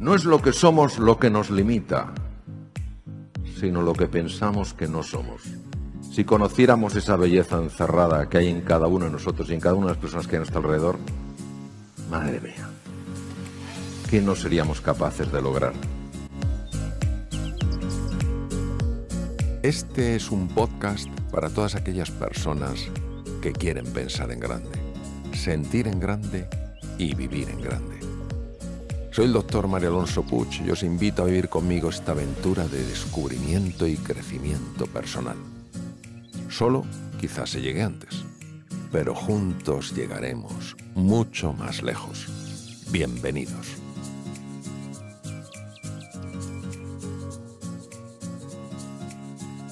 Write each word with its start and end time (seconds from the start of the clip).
No 0.00 0.14
es 0.14 0.24
lo 0.24 0.40
que 0.40 0.54
somos 0.54 0.98
lo 0.98 1.18
que 1.18 1.28
nos 1.28 1.50
limita, 1.50 2.14
sino 3.60 3.82
lo 3.82 3.92
que 3.92 4.06
pensamos 4.06 4.72
que 4.72 4.88
no 4.88 5.02
somos. 5.02 5.42
Si 6.10 6.24
conociéramos 6.24 6.96
esa 6.96 7.16
belleza 7.16 7.58
encerrada 7.58 8.26
que 8.30 8.38
hay 8.38 8.48
en 8.48 8.62
cada 8.62 8.86
uno 8.86 9.04
de 9.04 9.10
nosotros 9.10 9.50
y 9.50 9.54
en 9.54 9.60
cada 9.60 9.74
una 9.74 9.88
de 9.88 9.92
las 9.92 10.00
personas 10.00 10.26
que 10.26 10.36
hay 10.36 10.36
a 10.36 10.40
nuestro 10.40 10.60
alrededor, 10.60 10.96
madre 12.10 12.40
mía, 12.40 12.70
¿qué 14.08 14.22
no 14.22 14.34
seríamos 14.34 14.80
capaces 14.80 15.30
de 15.30 15.42
lograr? 15.42 15.74
Este 19.62 20.16
es 20.16 20.30
un 20.30 20.48
podcast 20.48 21.10
para 21.30 21.50
todas 21.50 21.74
aquellas 21.74 22.10
personas 22.10 22.88
que 23.42 23.52
quieren 23.52 23.84
pensar 23.92 24.32
en 24.32 24.40
grande, 24.40 24.78
sentir 25.34 25.88
en 25.88 26.00
grande 26.00 26.48
y 26.96 27.14
vivir 27.14 27.50
en 27.50 27.60
grande. 27.60 27.89
Soy 29.12 29.24
el 29.24 29.32
doctor 29.32 29.66
Mario 29.66 29.88
Alonso 29.88 30.22
Puch 30.22 30.60
y 30.64 30.70
os 30.70 30.84
invito 30.84 31.22
a 31.22 31.26
vivir 31.26 31.48
conmigo 31.48 31.90
esta 31.90 32.12
aventura 32.12 32.68
de 32.68 32.84
descubrimiento 32.84 33.84
y 33.84 33.96
crecimiento 33.96 34.86
personal. 34.86 35.36
Solo 36.48 36.84
quizás 37.18 37.50
se 37.50 37.60
llegue 37.60 37.82
antes, 37.82 38.24
pero 38.92 39.12
juntos 39.16 39.96
llegaremos 39.96 40.76
mucho 40.94 41.52
más 41.52 41.82
lejos. 41.82 42.28
Bienvenidos. 42.92 43.66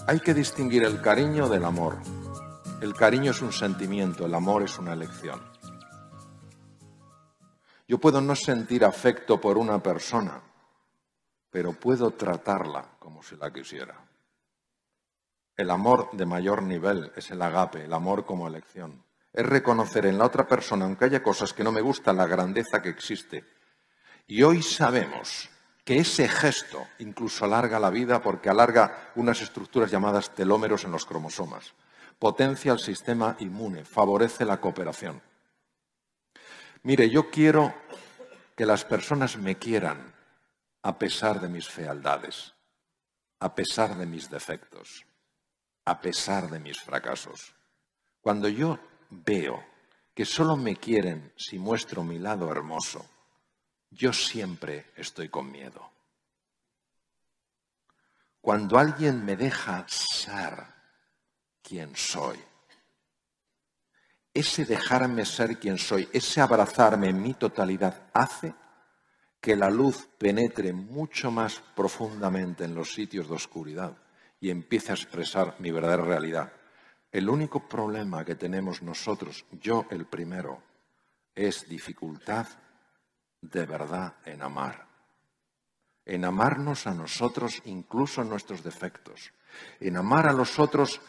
Hay 0.08 0.18
que 0.18 0.34
distinguir 0.34 0.82
el 0.82 1.00
cariño 1.00 1.48
del 1.48 1.64
amor. 1.64 1.98
El 2.80 2.92
cariño 2.92 3.30
es 3.30 3.40
un 3.40 3.52
sentimiento, 3.52 4.26
el 4.26 4.34
amor 4.34 4.64
es 4.64 4.78
una 4.80 4.94
elección. 4.94 5.38
Yo 7.88 7.96
puedo 7.98 8.20
no 8.20 8.36
sentir 8.36 8.84
afecto 8.84 9.40
por 9.40 9.56
una 9.56 9.82
persona, 9.82 10.42
pero 11.50 11.72
puedo 11.72 12.10
tratarla 12.10 12.84
como 12.98 13.22
si 13.22 13.34
la 13.36 13.50
quisiera. 13.50 13.94
El 15.56 15.70
amor 15.70 16.10
de 16.12 16.26
mayor 16.26 16.62
nivel 16.62 17.10
es 17.16 17.30
el 17.30 17.40
agape, 17.40 17.86
el 17.86 17.92
amor 17.94 18.26
como 18.26 18.46
elección. 18.46 19.02
Es 19.32 19.46
reconocer 19.46 20.04
en 20.04 20.18
la 20.18 20.26
otra 20.26 20.46
persona, 20.46 20.84
aunque 20.84 21.06
haya 21.06 21.22
cosas 21.22 21.54
que 21.54 21.64
no 21.64 21.72
me 21.72 21.80
gustan, 21.80 22.18
la 22.18 22.26
grandeza 22.26 22.82
que 22.82 22.90
existe. 22.90 23.44
Y 24.26 24.42
hoy 24.42 24.62
sabemos 24.62 25.48
que 25.82 25.96
ese 25.96 26.28
gesto 26.28 26.86
incluso 26.98 27.46
alarga 27.46 27.80
la 27.80 27.88
vida 27.88 28.20
porque 28.20 28.50
alarga 28.50 29.12
unas 29.16 29.40
estructuras 29.40 29.90
llamadas 29.90 30.34
telómeros 30.34 30.84
en 30.84 30.92
los 30.92 31.06
cromosomas, 31.06 31.72
potencia 32.18 32.70
el 32.72 32.80
sistema 32.80 33.34
inmune, 33.38 33.86
favorece 33.86 34.44
la 34.44 34.60
cooperación. 34.60 35.22
Mire, 36.82 37.10
yo 37.10 37.30
quiero 37.30 37.74
que 38.56 38.66
las 38.66 38.84
personas 38.84 39.36
me 39.36 39.56
quieran 39.56 40.14
a 40.82 40.98
pesar 40.98 41.40
de 41.40 41.48
mis 41.48 41.68
fealdades, 41.68 42.54
a 43.40 43.54
pesar 43.54 43.96
de 43.96 44.06
mis 44.06 44.30
defectos, 44.30 45.04
a 45.84 46.00
pesar 46.00 46.48
de 46.48 46.58
mis 46.60 46.80
fracasos. 46.80 47.54
Cuando 48.20 48.48
yo 48.48 48.78
veo 49.10 49.64
que 50.14 50.24
solo 50.24 50.56
me 50.56 50.76
quieren 50.76 51.32
si 51.36 51.58
muestro 51.58 52.04
mi 52.04 52.18
lado 52.18 52.50
hermoso, 52.50 53.08
yo 53.90 54.12
siempre 54.12 54.86
estoy 54.96 55.28
con 55.28 55.50
miedo. 55.50 55.90
Cuando 58.40 58.78
alguien 58.78 59.24
me 59.24 59.36
deja 59.36 59.84
ser 59.88 60.64
quien 61.62 61.94
soy, 61.96 62.38
ese 64.38 64.64
dejarme 64.64 65.24
ser 65.24 65.58
quien 65.58 65.78
soy, 65.78 66.08
ese 66.12 66.40
abrazarme 66.40 67.08
en 67.08 67.20
mi 67.20 67.34
totalidad, 67.34 68.08
hace 68.12 68.54
que 69.40 69.56
la 69.56 69.68
luz 69.68 70.08
penetre 70.16 70.72
mucho 70.72 71.32
más 71.32 71.60
profundamente 71.74 72.64
en 72.64 72.74
los 72.74 72.92
sitios 72.94 73.28
de 73.28 73.34
oscuridad 73.34 73.96
y 74.40 74.50
empiece 74.50 74.92
a 74.92 74.94
expresar 74.94 75.56
mi 75.58 75.72
verdadera 75.72 76.04
realidad. 76.04 76.52
El 77.10 77.28
único 77.28 77.68
problema 77.68 78.24
que 78.24 78.36
tenemos 78.36 78.80
nosotros, 78.80 79.44
yo 79.50 79.86
el 79.90 80.06
primero, 80.06 80.62
es 81.34 81.68
dificultad 81.68 82.46
de 83.40 83.66
verdad 83.66 84.14
en 84.24 84.42
amar. 84.42 84.86
En 86.04 86.24
amarnos 86.24 86.86
a 86.86 86.94
nosotros 86.94 87.60
incluso 87.64 88.22
en 88.22 88.28
nuestros 88.28 88.62
defectos. 88.62 89.32
En 89.80 89.96
amar 89.96 90.28
a 90.28 90.32
los 90.32 90.58
otros 90.60 91.00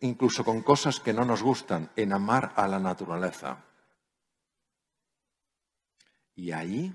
incluso 0.00 0.44
con 0.44 0.62
cosas 0.62 1.00
que 1.00 1.12
no 1.12 1.24
nos 1.24 1.42
gustan. 1.42 1.90
En 1.96 2.12
amar 2.12 2.52
a 2.56 2.66
la 2.66 2.78
naturaleza. 2.78 3.64
Y 6.34 6.52
ahí 6.52 6.92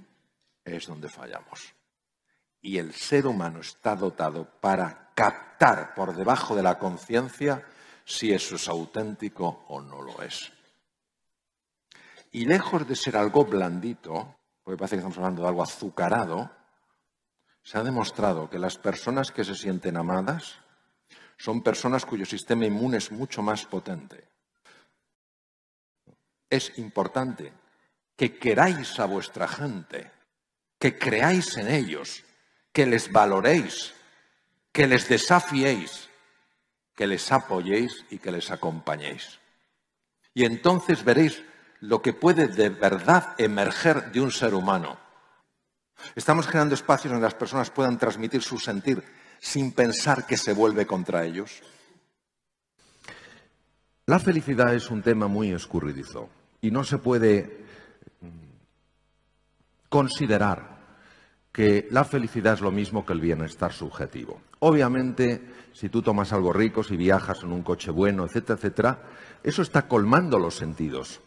es 0.63 0.87
donde 0.87 1.09
fallamos. 1.09 1.73
Y 2.61 2.77
el 2.79 2.93
ser 2.93 3.27
humano 3.27 3.59
está 3.59 3.95
dotado 3.95 4.49
para 4.59 5.11
captar 5.13 5.93
por 5.93 6.15
debajo 6.15 6.55
de 6.55 6.63
la 6.63 6.79
conciencia 6.79 7.65
si 8.03 8.33
eso 8.33 8.55
es 8.55 8.67
auténtico 8.67 9.65
o 9.67 9.81
no 9.81 10.01
lo 10.01 10.21
es. 10.21 10.51
Y 12.31 12.45
lejos 12.45 12.87
de 12.87 12.95
ser 12.95 13.17
algo 13.17 13.45
blandito, 13.45 14.35
porque 14.63 14.77
parece 14.77 14.95
que 14.95 14.99
estamos 14.99 15.17
hablando 15.17 15.43
de 15.43 15.47
algo 15.47 15.63
azucarado, 15.63 16.51
se 17.63 17.77
ha 17.77 17.83
demostrado 17.83 18.49
que 18.49 18.59
las 18.59 18.77
personas 18.77 19.31
que 19.31 19.43
se 19.43 19.55
sienten 19.55 19.97
amadas 19.97 20.59
son 21.37 21.61
personas 21.61 22.05
cuyo 22.05 22.25
sistema 22.25 22.65
inmune 22.65 22.97
es 22.97 23.11
mucho 23.11 23.41
más 23.41 23.65
potente. 23.65 24.27
Es 26.49 26.77
importante 26.77 27.51
que 28.15 28.37
queráis 28.37 28.99
a 28.99 29.05
vuestra 29.05 29.47
gente, 29.47 30.11
que 30.79 30.97
creáis 30.97 31.57
en 31.57 31.67
ellos, 31.67 32.23
que 32.71 32.85
les 32.85 33.11
valoréis, 33.11 33.93
que 34.71 34.87
les 34.87 35.07
desafiéis, 35.07 36.09
que 36.95 37.07
les 37.07 37.31
apoyéis 37.31 38.05
y 38.09 38.19
que 38.19 38.31
les 38.31 38.51
acompañéis. 38.51 39.39
Y 40.33 40.45
entonces 40.45 41.03
veréis 41.03 41.43
lo 41.81 42.01
que 42.01 42.13
puede 42.13 42.47
de 42.47 42.69
verdad 42.69 43.35
emerger 43.37 44.11
de 44.11 44.21
un 44.21 44.31
ser 44.31 44.53
humano. 44.53 44.97
Estamos 46.15 46.47
creando 46.47 46.75
espacios 46.75 47.11
donde 47.11 47.27
las 47.27 47.35
personas 47.35 47.69
puedan 47.69 47.97
transmitir 47.97 48.41
su 48.41 48.57
sentir 48.57 49.03
sin 49.39 49.71
pensar 49.71 50.25
que 50.25 50.37
se 50.37 50.53
vuelve 50.53 50.85
contra 50.85 51.25
ellos. 51.25 51.61
La 54.05 54.19
felicidad 54.19 54.73
es 54.75 54.91
un 54.91 55.01
tema 55.01 55.27
muy 55.27 55.51
escurridizo 55.51 56.29
y 56.61 56.71
no 56.71 56.83
se 56.83 56.99
puede 56.99 57.65
considerar 59.89 60.75
que 61.51 61.87
la 61.89 62.03
felicidad 62.03 62.55
es 62.55 62.61
lo 62.61 62.69
mismo 62.69 63.05
que 63.05 63.13
el 63.13 63.21
bienestar 63.21 63.71
subjetivo. 63.71 64.41
Obviamente, 64.59 65.41
si 65.73 65.89
tú 65.89 66.01
tomas 66.01 66.33
algo 66.33 66.51
rico, 66.51 66.83
si 66.83 66.97
viajas 66.97 67.43
en 67.43 67.53
un 67.53 67.63
coche 67.63 67.91
bueno, 67.91 68.25
etcétera, 68.25 68.57
etcétera, 68.57 69.03
eso 69.41 69.61
está 69.61 69.87
colmando 69.87 70.37
los 70.37 70.55
sentidos. 70.55 71.21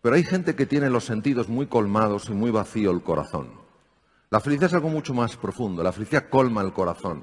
Pero 0.00 0.16
hay 0.16 0.24
gente 0.24 0.56
que 0.56 0.66
tiene 0.66 0.90
los 0.90 1.04
sentidos 1.04 1.48
muy 1.48 1.68
colmados 1.68 2.28
y 2.28 2.32
muy 2.32 2.50
vacío 2.50 2.90
el 2.90 3.02
corazón. 3.02 3.61
La 4.32 4.40
felicidad 4.40 4.70
es 4.70 4.74
algo 4.74 4.88
mucho 4.88 5.12
más 5.12 5.36
profundo. 5.36 5.82
La 5.82 5.92
felicidad 5.92 6.30
colma 6.30 6.62
el 6.62 6.72
corazón. 6.72 7.22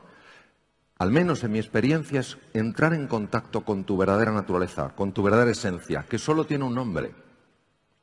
Al 0.99 1.11
menos 1.11 1.43
en 1.43 1.51
mi 1.51 1.57
experiencia 1.57 2.19
es 2.19 2.37
entrar 2.53 2.93
en 2.93 3.07
contacto 3.07 3.61
con 3.61 3.83
tu 3.83 3.97
verdadera 3.97 4.31
naturaleza, 4.31 4.89
con 4.95 5.11
tu 5.11 5.23
verdadera 5.23 5.49
esencia, 5.49 6.05
que 6.07 6.19
solo 6.19 6.45
tiene 6.45 6.65
un 6.65 6.75
nombre, 6.75 7.11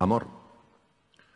amor. 0.01 0.27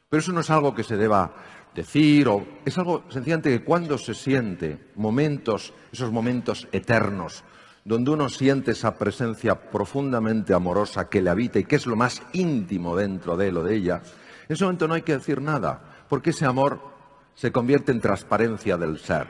Pero 0.08 0.20
eso 0.20 0.32
no 0.32 0.40
es 0.40 0.50
algo 0.50 0.74
que 0.74 0.82
se 0.82 0.96
deba 0.96 1.32
decir 1.72 2.26
o 2.26 2.44
es 2.64 2.76
algo 2.76 3.04
sencillamente 3.08 3.50
que 3.50 3.64
cuando 3.64 3.98
se 3.98 4.14
siente 4.14 4.90
momentos, 4.96 5.72
esos 5.92 6.10
momentos 6.10 6.66
eternos, 6.72 7.44
donde 7.84 8.10
uno 8.10 8.28
siente 8.28 8.72
esa 8.72 8.98
presencia 8.98 9.70
profundamente 9.70 10.54
amorosa 10.54 11.08
que 11.08 11.22
le 11.22 11.30
habita 11.30 11.60
y 11.60 11.64
que 11.64 11.76
es 11.76 11.86
lo 11.86 11.94
más 11.94 12.20
íntimo 12.32 12.96
dentro 12.96 13.36
de 13.36 13.46
él 13.46 13.58
o 13.58 13.62
de 13.62 13.76
ella, 13.76 14.02
en 14.48 14.54
ese 14.54 14.64
momento 14.64 14.88
no 14.88 14.94
hay 14.94 15.02
que 15.02 15.16
decir 15.16 15.40
nada, 15.40 16.04
porque 16.08 16.30
ese 16.30 16.46
amor 16.46 16.98
se 17.34 17.52
convierte 17.52 17.92
en 17.92 18.00
transparencia 18.00 18.76
del 18.76 18.98
ser 18.98 19.26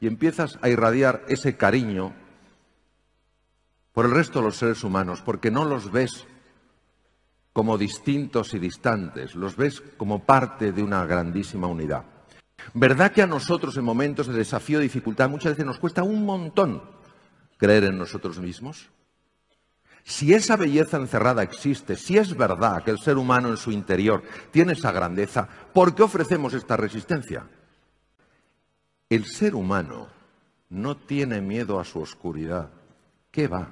y 0.00 0.06
empiezas 0.06 0.58
a 0.62 0.68
irradiar 0.68 1.24
ese 1.28 1.56
cariño 1.56 2.14
por 3.92 4.06
el 4.06 4.12
resto 4.12 4.38
de 4.38 4.44
los 4.46 4.56
seres 4.56 4.84
humanos, 4.84 5.22
porque 5.22 5.50
no 5.50 5.64
los 5.64 5.90
ves 5.90 6.24
como 7.52 7.76
distintos 7.76 8.54
y 8.54 8.60
distantes, 8.60 9.34
los 9.34 9.56
ves 9.56 9.82
como 9.96 10.24
parte 10.24 10.70
de 10.70 10.82
una 10.82 11.04
grandísima 11.04 11.66
unidad. 11.66 12.04
¿Verdad 12.74 13.10
que 13.10 13.22
a 13.22 13.26
nosotros 13.26 13.76
en 13.76 13.84
momentos 13.84 14.28
de 14.28 14.34
desafío 14.34 14.78
dificultad 14.78 15.28
muchas 15.28 15.52
veces 15.52 15.66
nos 15.66 15.78
cuesta 15.78 16.04
un 16.04 16.24
montón 16.24 16.82
creer 17.56 17.84
en 17.84 17.98
nosotros 17.98 18.38
mismos? 18.38 18.88
Si 20.08 20.32
esa 20.32 20.56
belleza 20.56 20.96
encerrada 20.96 21.42
existe, 21.42 21.94
si 21.94 22.16
es 22.16 22.34
verdad 22.34 22.82
que 22.82 22.90
el 22.90 22.98
ser 22.98 23.18
humano 23.18 23.50
en 23.50 23.58
su 23.58 23.70
interior 23.70 24.22
tiene 24.50 24.72
esa 24.72 24.90
grandeza, 24.90 25.46
¿por 25.74 25.94
qué 25.94 26.02
ofrecemos 26.02 26.54
esta 26.54 26.78
resistencia? 26.78 27.46
El 29.10 29.26
ser 29.26 29.54
humano 29.54 30.08
no 30.70 30.96
tiene 30.96 31.42
miedo 31.42 31.78
a 31.78 31.84
su 31.84 32.00
oscuridad. 32.00 32.70
¿Qué 33.30 33.48
va? 33.48 33.68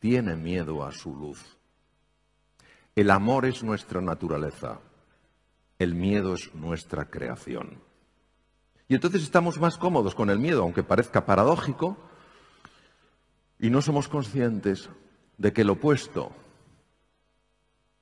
Tiene 0.00 0.36
miedo 0.36 0.84
a 0.84 0.92
su 0.92 1.16
luz. 1.16 1.56
El 2.94 3.10
amor 3.10 3.46
es 3.46 3.62
nuestra 3.62 4.02
naturaleza. 4.02 4.80
El 5.78 5.94
miedo 5.94 6.34
es 6.34 6.54
nuestra 6.54 7.06
creación. 7.06 7.80
Y 8.86 8.96
entonces 8.96 9.22
estamos 9.22 9.58
más 9.58 9.78
cómodos 9.78 10.14
con 10.14 10.28
el 10.28 10.38
miedo, 10.38 10.60
aunque 10.60 10.82
parezca 10.82 11.24
paradójico, 11.24 11.96
y 13.60 13.70
no 13.70 13.82
somos 13.82 14.08
conscientes 14.08 14.88
de 15.36 15.52
que 15.52 15.62
el 15.62 15.70
opuesto 15.70 16.32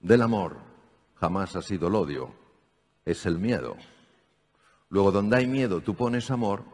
del 0.01 0.23
amor 0.23 0.57
jamás 1.17 1.57
ha 1.57 1.63
sido 1.63 1.89
el 1.89 1.97
odio, 1.97 2.33
es 3.05 3.27
el 3.27 3.39
miedo. 3.39 3.77
Luego, 4.89 5.11
donde 5.11 5.37
hay 5.37 5.47
miedo, 5.47 5.81
tú 5.81 5.95
pones 5.95 6.31
amor 6.31 6.65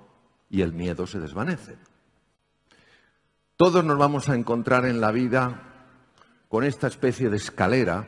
y 0.50 0.60
el 0.60 0.72
miedo 0.72 1.06
se 1.06 1.18
desvanece. 1.18 1.76
Todos 3.56 3.84
nos 3.84 3.96
vamos 3.96 4.28
a 4.28 4.34
encontrar 4.34 4.84
en 4.84 5.00
la 5.00 5.10
vida 5.10 5.62
con 6.48 6.64
esta 6.64 6.86
especie 6.86 7.30
de 7.30 7.38
escalera 7.38 8.06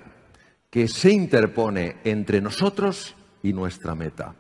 que 0.69 0.89
se 0.89 1.11
interpone 1.11 2.01
entre 2.05 2.41
nosotros 2.41 3.17
y 3.43 3.53
nuestra 3.53 3.95
meta. 3.95 4.35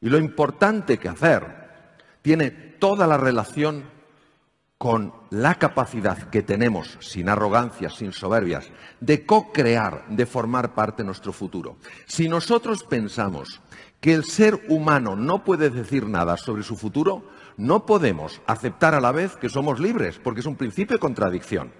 Y 0.00 0.08
lo 0.08 0.18
importante 0.18 0.98
que 0.98 1.08
hacer 1.08 1.96
tiene 2.22 2.50
toda 2.50 3.06
la 3.06 3.16
relación 3.16 3.97
con 4.78 5.12
la 5.30 5.56
capacidad 5.56 6.30
que 6.30 6.42
tenemos, 6.42 6.98
sin 7.00 7.28
arrogancias, 7.28 7.96
sin 7.96 8.12
soberbias, 8.12 8.70
de 9.00 9.26
co-crear, 9.26 10.06
de 10.08 10.24
formar 10.24 10.72
parte 10.74 11.02
de 11.02 11.06
nuestro 11.08 11.32
futuro. 11.32 11.78
Si 12.06 12.28
nosotros 12.28 12.84
pensamos 12.84 13.60
que 14.00 14.14
el 14.14 14.24
ser 14.24 14.64
humano 14.68 15.16
no 15.16 15.42
puede 15.42 15.70
decir 15.70 16.06
nada 16.06 16.36
sobre 16.36 16.62
su 16.62 16.76
futuro, 16.76 17.24
no 17.56 17.86
podemos 17.86 18.40
aceptar 18.46 18.94
a 18.94 19.00
la 19.00 19.10
vez 19.10 19.36
que 19.36 19.48
somos 19.48 19.80
libres, 19.80 20.20
porque 20.22 20.40
es 20.40 20.46
un 20.46 20.54
principio 20.56 20.96
de 20.96 21.00
contradicción. 21.00 21.72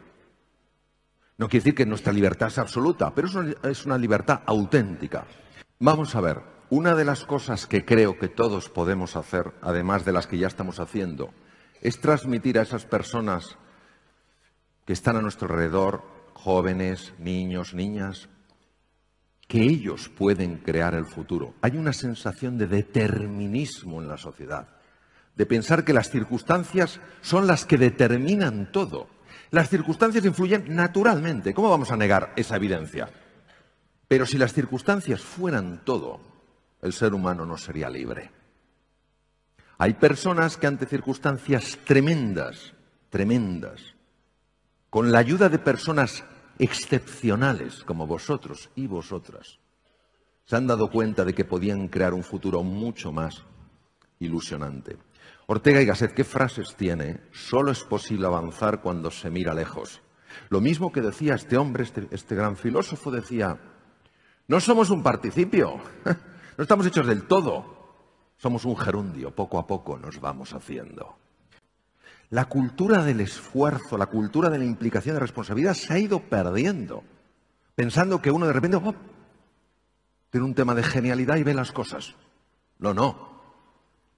No 1.36 1.48
quiere 1.48 1.62
decir 1.62 1.74
que 1.76 1.86
nuestra 1.86 2.12
libertad 2.12 2.48
es 2.48 2.58
absoluta, 2.58 3.14
pero 3.14 3.28
es 3.62 3.86
una, 3.86 3.96
libertad 3.96 4.40
auténtica. 4.44 5.24
Vamos 5.78 6.16
a 6.16 6.20
ver, 6.20 6.42
una 6.68 6.96
de 6.96 7.04
las 7.04 7.24
cosas 7.24 7.68
que 7.68 7.84
creo 7.84 8.18
que 8.18 8.26
todos 8.26 8.68
podemos 8.68 9.14
hacer, 9.14 9.52
además 9.62 10.04
de 10.04 10.12
las 10.12 10.26
que 10.26 10.38
ya 10.38 10.48
estamos 10.48 10.80
haciendo, 10.80 11.30
es 11.80 12.00
transmitir 12.00 12.58
a 12.58 12.62
esas 12.62 12.84
personas 12.84 13.56
que 14.84 14.92
están 14.92 15.16
a 15.16 15.22
nuestro 15.22 15.48
alrededor, 15.48 16.02
jóvenes, 16.34 17.12
niños, 17.18 17.74
niñas, 17.74 18.28
que 19.46 19.62
ellos 19.62 20.08
pueden 20.08 20.58
crear 20.58 20.94
el 20.94 21.06
futuro. 21.06 21.54
Hay 21.62 21.76
una 21.76 21.92
sensación 21.92 22.58
de 22.58 22.66
determinismo 22.66 24.00
en 24.00 24.08
la 24.08 24.18
sociedad 24.18 24.68
de 25.38 25.46
pensar 25.46 25.84
que 25.84 25.92
las 25.92 26.10
circunstancias 26.10 27.00
son 27.22 27.46
las 27.46 27.64
que 27.64 27.78
determinan 27.78 28.72
todo. 28.72 29.08
Las 29.50 29.70
circunstancias 29.70 30.24
influyen 30.24 30.74
naturalmente. 30.74 31.54
¿Cómo 31.54 31.70
vamos 31.70 31.92
a 31.92 31.96
negar 31.96 32.32
esa 32.34 32.56
evidencia? 32.56 33.08
Pero 34.08 34.26
si 34.26 34.36
las 34.36 34.52
circunstancias 34.52 35.22
fueran 35.22 35.84
todo, 35.84 36.20
el 36.82 36.92
ser 36.92 37.14
humano 37.14 37.46
no 37.46 37.56
sería 37.56 37.88
libre. 37.88 38.32
Hay 39.80 39.94
personas 39.94 40.56
que 40.56 40.66
ante 40.66 40.86
circunstancias 40.86 41.78
tremendas, 41.84 42.74
tremendas, 43.10 43.94
con 44.90 45.12
la 45.12 45.20
ayuda 45.20 45.48
de 45.48 45.60
personas 45.60 46.24
excepcionales 46.58 47.84
como 47.84 48.04
vosotros 48.04 48.70
y 48.74 48.88
vosotras, 48.88 49.60
se 50.46 50.56
han 50.56 50.66
dado 50.66 50.90
cuenta 50.90 51.24
de 51.24 51.32
que 51.32 51.44
podían 51.44 51.86
crear 51.86 52.12
un 52.12 52.24
futuro 52.24 52.64
mucho 52.64 53.12
más 53.12 53.44
ilusionante. 54.18 54.96
Ortega 55.46 55.80
y 55.80 55.86
Gasset, 55.86 56.12
¿qué 56.12 56.24
frases 56.24 56.74
tiene? 56.74 57.20
Solo 57.30 57.70
es 57.70 57.84
posible 57.84 58.26
avanzar 58.26 58.80
cuando 58.80 59.12
se 59.12 59.30
mira 59.30 59.54
lejos. 59.54 60.02
Lo 60.48 60.60
mismo 60.60 60.90
que 60.90 61.02
decía 61.02 61.36
este 61.36 61.56
hombre, 61.56 61.84
este, 61.84 62.08
este 62.10 62.34
gran 62.34 62.56
filósofo, 62.56 63.12
decía, 63.12 63.56
no 64.48 64.58
somos 64.58 64.90
un 64.90 65.04
participio, 65.04 65.76
no 66.56 66.62
estamos 66.62 66.84
hechos 66.86 67.06
del 67.06 67.28
todo, 67.28 67.77
somos 68.38 68.64
un 68.64 68.76
gerundio, 68.76 69.34
poco 69.34 69.58
a 69.58 69.66
poco 69.66 69.98
nos 69.98 70.20
vamos 70.20 70.54
haciendo. 70.54 71.16
La 72.30 72.46
cultura 72.46 73.02
del 73.04 73.20
esfuerzo, 73.20 73.98
la 73.98 74.06
cultura 74.06 74.48
de 74.50 74.58
la 74.58 74.64
implicación 74.64 75.14
de 75.16 75.20
responsabilidad 75.20 75.74
se 75.74 75.92
ha 75.92 75.98
ido 75.98 76.20
perdiendo, 76.20 77.02
pensando 77.74 78.22
que 78.22 78.30
uno 78.30 78.46
de 78.46 78.52
repente 78.52 78.78
tiene 80.30 80.46
un 80.46 80.54
tema 80.54 80.74
de 80.74 80.82
genialidad 80.82 81.36
y 81.36 81.42
ve 81.42 81.54
las 81.54 81.72
cosas. 81.72 82.14
No, 82.78 82.94
no, 82.94 83.28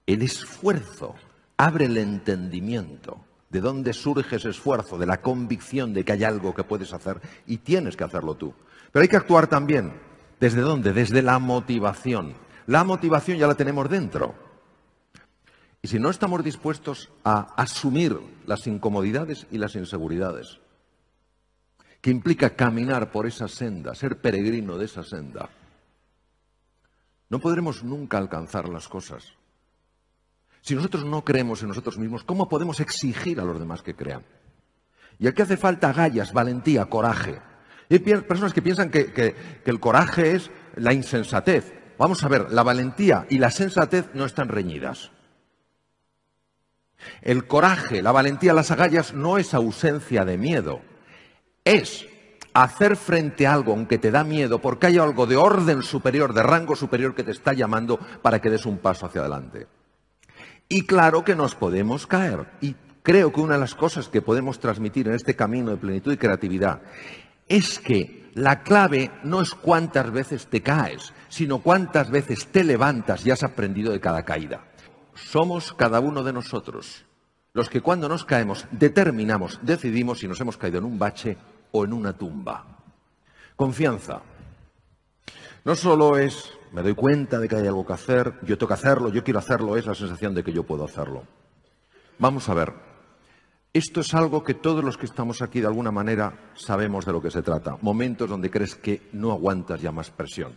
el 0.05 0.21
esfuerzo 0.21 1.15
abre 1.57 1.85
el 1.85 1.97
entendimiento. 1.97 3.25
¿De 3.49 3.59
dónde 3.59 3.91
surge 3.91 4.37
ese 4.37 4.49
esfuerzo? 4.49 4.97
De 4.97 5.05
la 5.05 5.21
convicción 5.21 5.93
de 5.93 6.05
que 6.05 6.13
hay 6.13 6.23
algo 6.23 6.55
que 6.55 6.63
puedes 6.63 6.93
hacer 6.93 7.19
y 7.47 7.57
tienes 7.57 7.97
que 7.97 8.05
hacerlo 8.05 8.35
tú. 8.35 8.53
Pero 8.91 9.03
hay 9.03 9.09
que 9.09 9.17
actuar 9.17 9.47
también. 9.47 9.93
¿Desde 10.39 10.61
dónde? 10.61 10.93
Desde 10.93 11.21
la 11.21 11.37
motivación. 11.37 12.33
La 12.67 12.83
motivación 12.83 13.37
ya 13.37 13.47
la 13.47 13.55
tenemos 13.55 13.89
dentro. 13.89 14.35
Y 15.81 15.87
si 15.87 15.99
no 15.99 16.09
estamos 16.09 16.43
dispuestos 16.43 17.09
a 17.23 17.53
asumir 17.55 18.19
las 18.45 18.67
incomodidades 18.67 19.47
y 19.49 19.57
las 19.57 19.75
inseguridades, 19.75 20.59
que 22.01 22.11
implica 22.11 22.51
caminar 22.55 23.11
por 23.11 23.25
esa 23.25 23.47
senda, 23.47 23.95
ser 23.95 24.21
peregrino 24.21 24.77
de 24.77 24.85
esa 24.85 25.03
senda, 25.03 25.49
no 27.29 27.39
podremos 27.39 27.83
nunca 27.83 28.17
alcanzar 28.17 28.69
las 28.69 28.87
cosas. 28.87 29.33
Si 30.61 30.75
nosotros 30.75 31.03
no 31.05 31.23
creemos 31.23 31.63
en 31.63 31.69
nosotros 31.69 31.97
mismos, 31.97 32.23
¿cómo 32.23 32.47
podemos 32.47 32.79
exigir 32.79 33.39
a 33.39 33.43
los 33.43 33.57
demás 33.57 33.81
que 33.81 33.95
crean? 33.95 34.23
Y 35.17 35.27
aquí 35.27 35.41
hace 35.41 35.57
falta 35.57 35.93
gallas, 35.93 36.33
valentía, 36.33 36.85
coraje. 36.85 37.39
hay 37.89 37.99
personas 37.99 38.53
que 38.53 38.61
piensan 38.61 38.91
que, 38.91 39.11
que 39.11 39.35
el 39.65 39.79
coraje 39.79 40.35
es 40.35 40.51
la 40.75 40.93
insensatez. 40.93 41.80
Vamos 42.01 42.23
a 42.23 42.29
ver, 42.29 42.51
la 42.51 42.63
valentía 42.63 43.27
y 43.29 43.37
la 43.37 43.51
sensatez 43.51 44.09
no 44.15 44.25
están 44.25 44.47
reñidas. 44.47 45.11
El 47.21 47.45
coraje, 47.45 48.01
la 48.01 48.11
valentía, 48.11 48.55
las 48.55 48.71
agallas 48.71 49.13
no 49.13 49.37
es 49.37 49.53
ausencia 49.53 50.25
de 50.25 50.35
miedo. 50.35 50.81
Es 51.63 52.07
hacer 52.55 52.95
frente 52.95 53.45
a 53.45 53.53
algo 53.53 53.73
aunque 53.73 53.99
te 53.99 54.09
da 54.09 54.23
miedo 54.23 54.59
porque 54.59 54.87
hay 54.87 54.97
algo 54.97 55.27
de 55.27 55.35
orden 55.35 55.83
superior, 55.83 56.33
de 56.33 56.41
rango 56.41 56.75
superior 56.75 57.13
que 57.13 57.21
te 57.21 57.33
está 57.33 57.53
llamando 57.53 57.99
para 58.23 58.41
que 58.41 58.49
des 58.49 58.65
un 58.65 58.79
paso 58.79 59.05
hacia 59.05 59.21
adelante. 59.21 59.67
Y 60.69 60.87
claro 60.87 61.23
que 61.23 61.35
nos 61.35 61.53
podemos 61.53 62.07
caer. 62.07 62.47
Y 62.61 62.75
creo 63.03 63.31
que 63.31 63.41
una 63.41 63.53
de 63.53 63.59
las 63.59 63.75
cosas 63.75 64.09
que 64.09 64.23
podemos 64.23 64.59
transmitir 64.59 65.07
en 65.07 65.13
este 65.13 65.35
camino 65.35 65.69
de 65.69 65.77
plenitud 65.77 66.13
y 66.13 66.17
creatividad 66.17 66.81
es 67.47 67.77
que 67.77 68.20
la 68.33 68.63
clave 68.63 69.11
no 69.23 69.41
es 69.41 69.53
cuántas 69.53 70.11
veces 70.11 70.47
te 70.47 70.61
caes, 70.61 71.13
sino 71.29 71.59
cuántas 71.59 72.09
veces 72.09 72.47
te 72.47 72.63
levantas 72.63 73.25
y 73.25 73.31
has 73.31 73.43
aprendido 73.43 73.91
de 73.91 73.99
cada 73.99 74.23
caída. 74.23 74.65
Somos 75.13 75.73
cada 75.73 75.99
uno 75.99 76.23
de 76.23 76.33
nosotros 76.33 77.05
los 77.53 77.69
que 77.69 77.81
cuando 77.81 78.07
nos 78.07 78.23
caemos 78.23 78.65
determinamos, 78.71 79.59
decidimos 79.61 80.19
si 80.19 80.27
nos 80.27 80.39
hemos 80.39 80.57
caído 80.57 80.77
en 80.77 80.85
un 80.85 80.97
bache 80.97 81.37
o 81.71 81.83
en 81.83 81.93
una 81.93 82.13
tumba. 82.13 82.65
Confianza. 83.55 84.21
No 85.65 85.75
solo 85.75 86.17
es 86.17 86.53
me 86.71 86.81
doy 86.81 86.95
cuenta 86.95 87.37
de 87.39 87.49
que 87.49 87.57
hay 87.57 87.67
algo 87.67 87.85
que 87.85 87.93
hacer, 87.93 88.33
yo 88.43 88.57
tengo 88.57 88.69
que 88.69 88.75
hacerlo, 88.75 89.09
yo 89.09 89.23
quiero 89.23 89.39
hacerlo, 89.39 89.75
es 89.75 89.85
la 89.85 89.93
sensación 89.93 90.33
de 90.33 90.43
que 90.43 90.53
yo 90.53 90.63
puedo 90.63 90.85
hacerlo. 90.85 91.23
Vamos 92.17 92.47
a 92.47 92.53
ver, 92.53 92.73
esto 93.73 94.01
es 94.01 94.13
algo 94.13 94.43
que 94.43 94.53
todos 94.53 94.83
los 94.83 94.97
que 94.97 95.05
estamos 95.05 95.41
aquí 95.41 95.61
de 95.61 95.67
alguna 95.67 95.91
manera 95.91 96.51
sabemos 96.55 97.05
de 97.05 97.13
lo 97.13 97.21
que 97.21 97.31
se 97.31 97.41
trata. 97.41 97.77
Momentos 97.81 98.29
donde 98.29 98.49
crees 98.49 98.75
que 98.75 99.09
no 99.13 99.31
aguantas 99.31 99.81
ya 99.81 99.93
más 99.93 100.11
presión. 100.11 100.53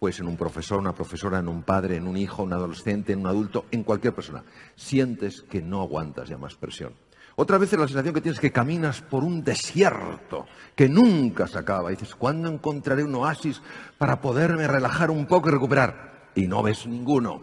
Pues 0.00 0.18
en 0.18 0.26
un 0.26 0.36
profesor, 0.36 0.80
una 0.80 0.92
profesora, 0.92 1.38
en 1.38 1.46
un 1.46 1.62
padre, 1.62 1.96
en 1.96 2.08
un 2.08 2.16
hijo, 2.16 2.42
un 2.42 2.52
adolescente, 2.52 3.12
en 3.12 3.20
un 3.20 3.28
adulto, 3.28 3.66
en 3.70 3.84
cualquier 3.84 4.14
persona. 4.14 4.42
Sientes 4.74 5.42
que 5.42 5.62
no 5.62 5.80
aguantas 5.80 6.28
ya 6.28 6.38
más 6.38 6.56
presión. 6.56 6.92
Otra 7.36 7.56
vez 7.56 7.72
es 7.72 7.78
la 7.78 7.86
sensación 7.86 8.14
que 8.14 8.20
tienes 8.20 8.40
que 8.40 8.50
caminas 8.50 9.00
por 9.00 9.22
un 9.22 9.44
desierto 9.44 10.46
que 10.74 10.88
nunca 10.88 11.46
se 11.46 11.58
acaba. 11.58 11.92
Y 11.92 11.96
dices, 11.96 12.16
¿cuándo 12.16 12.48
encontraré 12.48 13.04
un 13.04 13.14
oasis 13.14 13.62
para 13.96 14.20
poderme 14.20 14.66
relajar 14.66 15.12
un 15.12 15.26
poco 15.26 15.50
y 15.50 15.52
recuperar? 15.52 16.30
Y 16.34 16.48
no 16.48 16.64
ves 16.64 16.84
ninguno. 16.86 17.42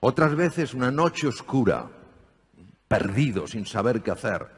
Otras 0.00 0.34
veces 0.34 0.74
una 0.74 0.90
noche 0.90 1.28
oscura, 1.28 1.99
perdido, 2.90 3.46
sin 3.46 3.66
saber 3.66 4.02
qué 4.02 4.10
hacer. 4.10 4.48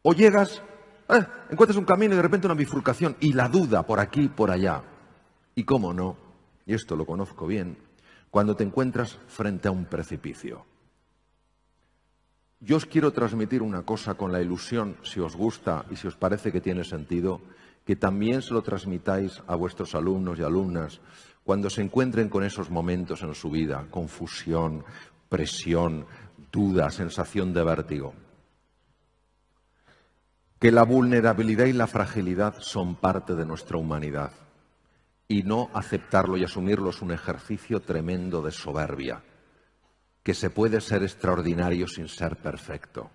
O 0.00 0.14
llegas, 0.14 0.62
eh, 1.10 1.26
encuentras 1.50 1.76
un 1.76 1.84
camino 1.84 2.14
y 2.14 2.16
de 2.16 2.22
repente 2.22 2.46
una 2.46 2.54
bifurcación 2.54 3.16
y 3.20 3.34
la 3.34 3.50
duda 3.50 3.82
por 3.82 4.00
aquí 4.00 4.22
y 4.22 4.28
por 4.28 4.50
allá. 4.50 4.82
Y 5.54 5.64
cómo 5.64 5.92
no, 5.92 6.16
y 6.64 6.72
esto 6.72 6.96
lo 6.96 7.04
conozco 7.04 7.46
bien, 7.46 7.76
cuando 8.30 8.56
te 8.56 8.64
encuentras 8.64 9.18
frente 9.28 9.68
a 9.68 9.72
un 9.72 9.84
precipicio. 9.84 10.64
Yo 12.60 12.78
os 12.78 12.86
quiero 12.86 13.12
transmitir 13.12 13.60
una 13.60 13.82
cosa 13.82 14.14
con 14.14 14.32
la 14.32 14.40
ilusión, 14.40 14.96
si 15.02 15.20
os 15.20 15.36
gusta 15.36 15.84
y 15.90 15.96
si 15.96 16.06
os 16.06 16.16
parece 16.16 16.52
que 16.52 16.62
tiene 16.62 16.84
sentido, 16.84 17.42
que 17.84 17.94
también 17.94 18.40
se 18.40 18.54
lo 18.54 18.62
transmitáis 18.62 19.42
a 19.46 19.54
vuestros 19.54 19.94
alumnos 19.94 20.38
y 20.38 20.42
alumnas 20.42 21.00
cuando 21.44 21.68
se 21.68 21.82
encuentren 21.82 22.30
con 22.30 22.42
esos 22.42 22.70
momentos 22.70 23.22
en 23.22 23.34
su 23.34 23.50
vida, 23.50 23.86
confusión, 23.90 24.84
presión, 25.28 26.06
duda, 26.50 26.90
sensación 26.90 27.52
de 27.52 27.64
vértigo. 27.64 28.14
Que 30.58 30.72
la 30.72 30.82
vulnerabilidad 30.82 31.66
y 31.66 31.72
la 31.72 31.86
fragilidad 31.86 32.56
son 32.60 32.96
parte 32.96 33.34
de 33.34 33.46
nuestra 33.46 33.78
humanidad 33.78 34.32
y 35.26 35.42
no 35.42 35.70
aceptarlo 35.72 36.36
y 36.36 36.44
asumirlo 36.44 36.90
es 36.90 37.00
un 37.02 37.12
ejercicio 37.12 37.80
tremendo 37.80 38.42
de 38.42 38.50
soberbia, 38.50 39.22
que 40.22 40.34
se 40.34 40.50
puede 40.50 40.80
ser 40.80 41.02
extraordinario 41.02 41.86
sin 41.86 42.08
ser 42.08 42.36
perfecto 42.36 43.10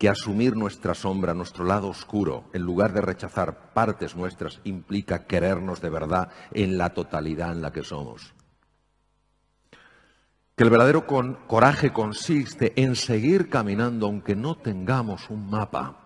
que 0.00 0.08
asumir 0.08 0.56
nuestra 0.56 0.94
sombra, 0.94 1.34
nuestro 1.34 1.62
lado 1.66 1.88
oscuro, 1.88 2.44
en 2.54 2.62
lugar 2.62 2.94
de 2.94 3.02
rechazar 3.02 3.74
partes 3.74 4.16
nuestras, 4.16 4.58
implica 4.64 5.26
querernos 5.26 5.82
de 5.82 5.90
verdad 5.90 6.30
en 6.52 6.78
la 6.78 6.94
totalidad 6.94 7.52
en 7.52 7.60
la 7.60 7.70
que 7.70 7.84
somos. 7.84 8.32
Que 10.60 10.64
el 10.64 10.70
verdadero 10.70 11.06
coraje 11.06 11.90
consiste 11.90 12.74
en 12.76 12.94
seguir 12.94 13.48
caminando 13.48 14.04
aunque 14.04 14.36
no 14.36 14.58
tengamos 14.58 15.30
un 15.30 15.48
mapa, 15.48 15.96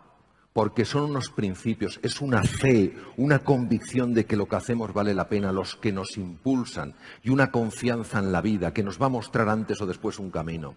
porque 0.53 0.85
son 0.85 1.11
unos 1.11 1.29
principios, 1.31 1.99
es 2.05 2.21
una 2.21 2.45
fe, 2.45 2.95
una 3.17 3.41
convicción 3.41 4.15
de 4.15 4.27
que 4.27 4.37
lo 4.37 4.47
que 4.47 4.55
hacemos 4.55 4.93
vale 4.93 5.13
la 5.13 5.29
pena, 5.29 5.51
los 5.51 5.75
que 5.75 5.91
nos 5.91 6.17
impulsan, 6.19 6.95
y 7.25 7.31
una 7.31 7.51
confianza 7.51 8.21
en 8.21 8.31
la 8.31 8.41
vida 8.41 8.73
que 8.73 8.85
nos 8.85 9.03
va 9.03 9.07
a 9.07 9.09
mostrar 9.09 9.49
antes 9.49 9.81
o 9.81 9.87
después 9.87 10.21
un 10.21 10.31
camino. 10.31 10.77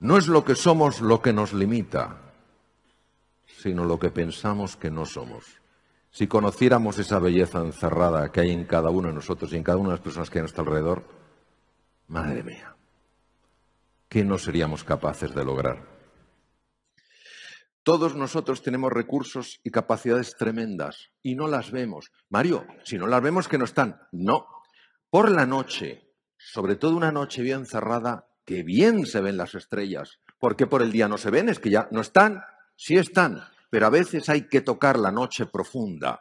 No 0.00 0.18
es 0.18 0.28
lo 0.28 0.44
que 0.44 0.56
somos 0.56 1.00
lo 1.00 1.22
que 1.22 1.32
nos 1.32 1.54
limita, 1.54 2.18
sino 3.46 3.86
lo 3.86 3.98
que 3.98 4.10
pensamos 4.10 4.76
que 4.76 4.90
no 4.90 5.06
somos. 5.06 5.46
Si 6.10 6.26
conociéramos 6.26 6.98
esa 6.98 7.18
belleza 7.18 7.60
encerrada 7.60 8.30
que 8.30 8.40
hay 8.40 8.50
en 8.50 8.66
cada 8.66 8.90
uno 8.90 9.08
de 9.08 9.14
nosotros 9.14 9.50
y 9.54 9.56
en 9.56 9.62
cada 9.62 9.78
una 9.78 9.88
de 9.88 9.94
las 9.94 10.04
personas 10.04 10.28
que 10.28 10.38
hay 10.38 10.40
a 10.40 10.42
nuestro 10.42 10.62
alrededor, 10.62 11.25
madre 12.08 12.42
mía, 12.42 12.76
¿qué 14.08 14.24
no 14.24 14.38
seríamos 14.38 14.84
capaces 14.84 15.34
de 15.34 15.44
lograr? 15.44 15.96
Todos 17.82 18.16
nosotros 18.16 18.62
tenemos 18.62 18.92
recursos 18.92 19.60
y 19.62 19.70
capacidades 19.70 20.34
tremendas 20.36 21.10
y 21.22 21.36
no 21.36 21.46
las 21.46 21.70
vemos. 21.70 22.10
Mario, 22.28 22.66
si 22.82 22.98
no 22.98 23.06
las 23.06 23.22
vemos, 23.22 23.46
que 23.46 23.58
no 23.58 23.64
están. 23.64 24.00
No. 24.10 24.46
Por 25.08 25.30
la 25.30 25.46
noche, 25.46 26.12
sobre 26.36 26.74
todo 26.74 26.96
una 26.96 27.12
noche 27.12 27.42
bien 27.42 27.64
cerrada, 27.64 28.26
que 28.44 28.64
bien 28.64 29.06
se 29.06 29.20
ven 29.20 29.36
las 29.36 29.54
estrellas. 29.54 30.18
porque 30.38 30.66
por 30.66 30.82
el 30.82 30.92
día 30.92 31.08
no 31.08 31.16
se 31.16 31.30
ven? 31.30 31.48
Es 31.48 31.60
que 31.60 31.70
ya 31.70 31.88
no 31.92 32.00
están, 32.00 32.42
sí 32.74 32.96
están, 32.96 33.40
pero 33.70 33.86
a 33.86 33.90
veces 33.90 34.28
hay 34.28 34.48
que 34.48 34.60
tocar 34.60 34.98
la 34.98 35.10
noche 35.10 35.46
profunda. 35.46 36.20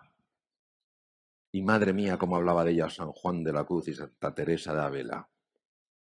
Y 1.52 1.62
madre 1.64 1.94
mía, 1.94 2.18
como 2.18 2.36
hablaba 2.36 2.64
de 2.64 2.72
ella 2.72 2.90
San 2.90 3.12
Juan 3.12 3.44
de 3.44 3.54
la 3.54 3.66
Cruz 3.66 3.88
y 3.88 3.94
Santa 3.94 4.34
Teresa 4.34 4.74
de 4.74 4.82
Ávila, 4.82 5.30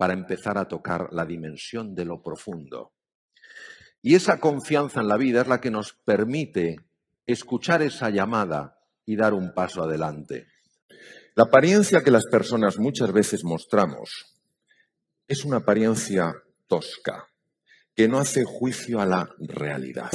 para 0.00 0.14
empezar 0.14 0.56
a 0.56 0.66
tocar 0.66 1.08
la 1.12 1.26
dimensión 1.26 1.94
de 1.94 2.06
lo 2.06 2.22
profundo. 2.22 2.94
Y 4.00 4.14
esa 4.14 4.40
confianza 4.40 5.02
en 5.02 5.08
la 5.08 5.18
vida 5.18 5.42
es 5.42 5.46
la 5.46 5.60
que 5.60 5.70
nos 5.70 5.92
permite 5.92 6.76
escuchar 7.26 7.82
esa 7.82 8.08
llamada 8.08 8.78
y 9.04 9.14
dar 9.16 9.34
un 9.34 9.52
paso 9.52 9.82
adelante. 9.82 10.46
La 11.34 11.44
apariencia 11.44 12.00
que 12.00 12.10
las 12.10 12.24
personas 12.30 12.78
muchas 12.78 13.12
veces 13.12 13.44
mostramos 13.44 14.38
es 15.28 15.44
una 15.44 15.58
apariencia 15.58 16.32
tosca, 16.66 17.26
que 17.94 18.08
no 18.08 18.20
hace 18.20 18.44
juicio 18.44 19.02
a 19.02 19.06
la 19.06 19.28
realidad. 19.38 20.12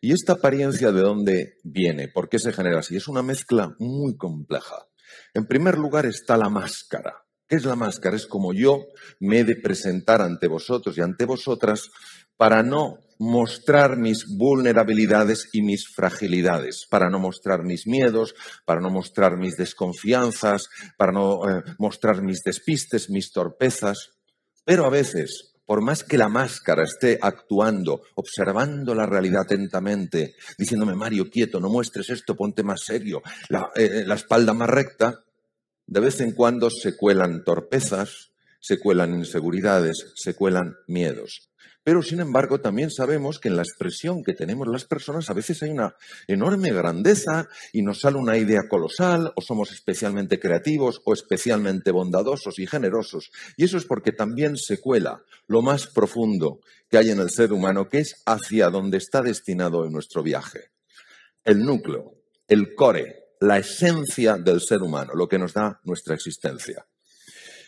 ¿Y 0.00 0.14
esta 0.14 0.32
apariencia 0.32 0.90
de 0.90 1.02
dónde 1.02 1.58
viene? 1.62 2.08
¿Por 2.08 2.28
qué 2.28 2.40
se 2.40 2.52
genera 2.52 2.80
así? 2.80 2.96
Es 2.96 3.06
una 3.06 3.22
mezcla 3.22 3.72
muy 3.78 4.16
compleja. 4.16 4.88
En 5.32 5.46
primer 5.46 5.78
lugar 5.78 6.06
está 6.06 6.36
la 6.36 6.48
máscara. 6.48 7.25
¿Qué 7.48 7.56
es 7.56 7.64
la 7.64 7.76
máscara? 7.76 8.16
Es 8.16 8.26
como 8.26 8.52
yo 8.52 8.86
me 9.20 9.40
he 9.40 9.44
de 9.44 9.54
presentar 9.54 10.20
ante 10.20 10.48
vosotros 10.48 10.98
y 10.98 11.00
ante 11.00 11.24
vosotras 11.24 11.90
para 12.36 12.62
no 12.64 12.98
mostrar 13.18 13.96
mis 13.96 14.26
vulnerabilidades 14.36 15.48
y 15.52 15.62
mis 15.62 15.88
fragilidades, 15.88 16.86
para 16.90 17.08
no 17.08 17.18
mostrar 17.18 17.62
mis 17.62 17.86
miedos, 17.86 18.34
para 18.64 18.80
no 18.80 18.90
mostrar 18.90 19.36
mis 19.36 19.56
desconfianzas, 19.56 20.68
para 20.98 21.12
no 21.12 21.48
eh, 21.48 21.62
mostrar 21.78 22.20
mis 22.20 22.42
despistes, 22.42 23.08
mis 23.10 23.32
torpezas. 23.32 24.10
Pero 24.64 24.84
a 24.84 24.90
veces, 24.90 25.54
por 25.64 25.80
más 25.80 26.02
que 26.02 26.18
la 26.18 26.28
máscara 26.28 26.82
esté 26.82 27.18
actuando, 27.22 28.02
observando 28.16 28.94
la 28.94 29.06
realidad 29.06 29.42
atentamente, 29.42 30.34
diciéndome, 30.58 30.94
Mario, 30.94 31.30
quieto, 31.30 31.60
no 31.60 31.68
muestres 31.68 32.10
esto, 32.10 32.36
ponte 32.36 32.64
más 32.64 32.82
serio, 32.84 33.22
la, 33.48 33.70
eh, 33.76 34.02
la 34.04 34.16
espalda 34.16 34.52
más 34.52 34.68
recta, 34.68 35.22
de 35.86 36.00
vez 36.00 36.20
en 36.20 36.32
cuando 36.32 36.70
se 36.70 36.96
cuelan 36.96 37.44
torpezas, 37.44 38.32
se 38.60 38.78
cuelan 38.78 39.14
inseguridades, 39.14 40.12
se 40.16 40.34
cuelan 40.34 40.76
miedos. 40.88 41.50
Pero, 41.86 42.02
sin 42.02 42.18
embargo, 42.18 42.60
también 42.60 42.90
sabemos 42.90 43.38
que 43.38 43.46
en 43.46 43.54
la 43.54 43.62
expresión 43.62 44.24
que 44.24 44.34
tenemos 44.34 44.66
las 44.66 44.84
personas 44.84 45.30
a 45.30 45.34
veces 45.34 45.62
hay 45.62 45.70
una 45.70 45.94
enorme 46.26 46.72
grandeza 46.72 47.48
y 47.72 47.82
nos 47.82 48.00
sale 48.00 48.16
una 48.16 48.36
idea 48.36 48.66
colosal, 48.68 49.32
o 49.36 49.40
somos 49.40 49.70
especialmente 49.70 50.40
creativos, 50.40 51.00
o 51.04 51.12
especialmente 51.14 51.92
bondadosos 51.92 52.58
y 52.58 52.66
generosos. 52.66 53.30
Y 53.56 53.62
eso 53.62 53.76
es 53.76 53.84
porque 53.84 54.10
también 54.10 54.56
se 54.56 54.80
cuela 54.80 55.22
lo 55.46 55.62
más 55.62 55.86
profundo 55.86 56.58
que 56.90 56.98
hay 56.98 57.10
en 57.10 57.20
el 57.20 57.30
ser 57.30 57.52
humano, 57.52 57.88
que 57.88 57.98
es 57.98 58.20
hacia 58.26 58.68
donde 58.68 58.96
está 58.96 59.22
destinado 59.22 59.88
nuestro 59.88 60.24
viaje. 60.24 60.70
El 61.44 61.60
núcleo, 61.60 62.14
el 62.48 62.74
core, 62.74 63.25
la 63.40 63.58
esencia 63.58 64.36
del 64.36 64.60
ser 64.60 64.82
humano, 64.82 65.12
lo 65.14 65.28
que 65.28 65.38
nos 65.38 65.52
da 65.52 65.80
nuestra 65.84 66.14
existencia. 66.14 66.86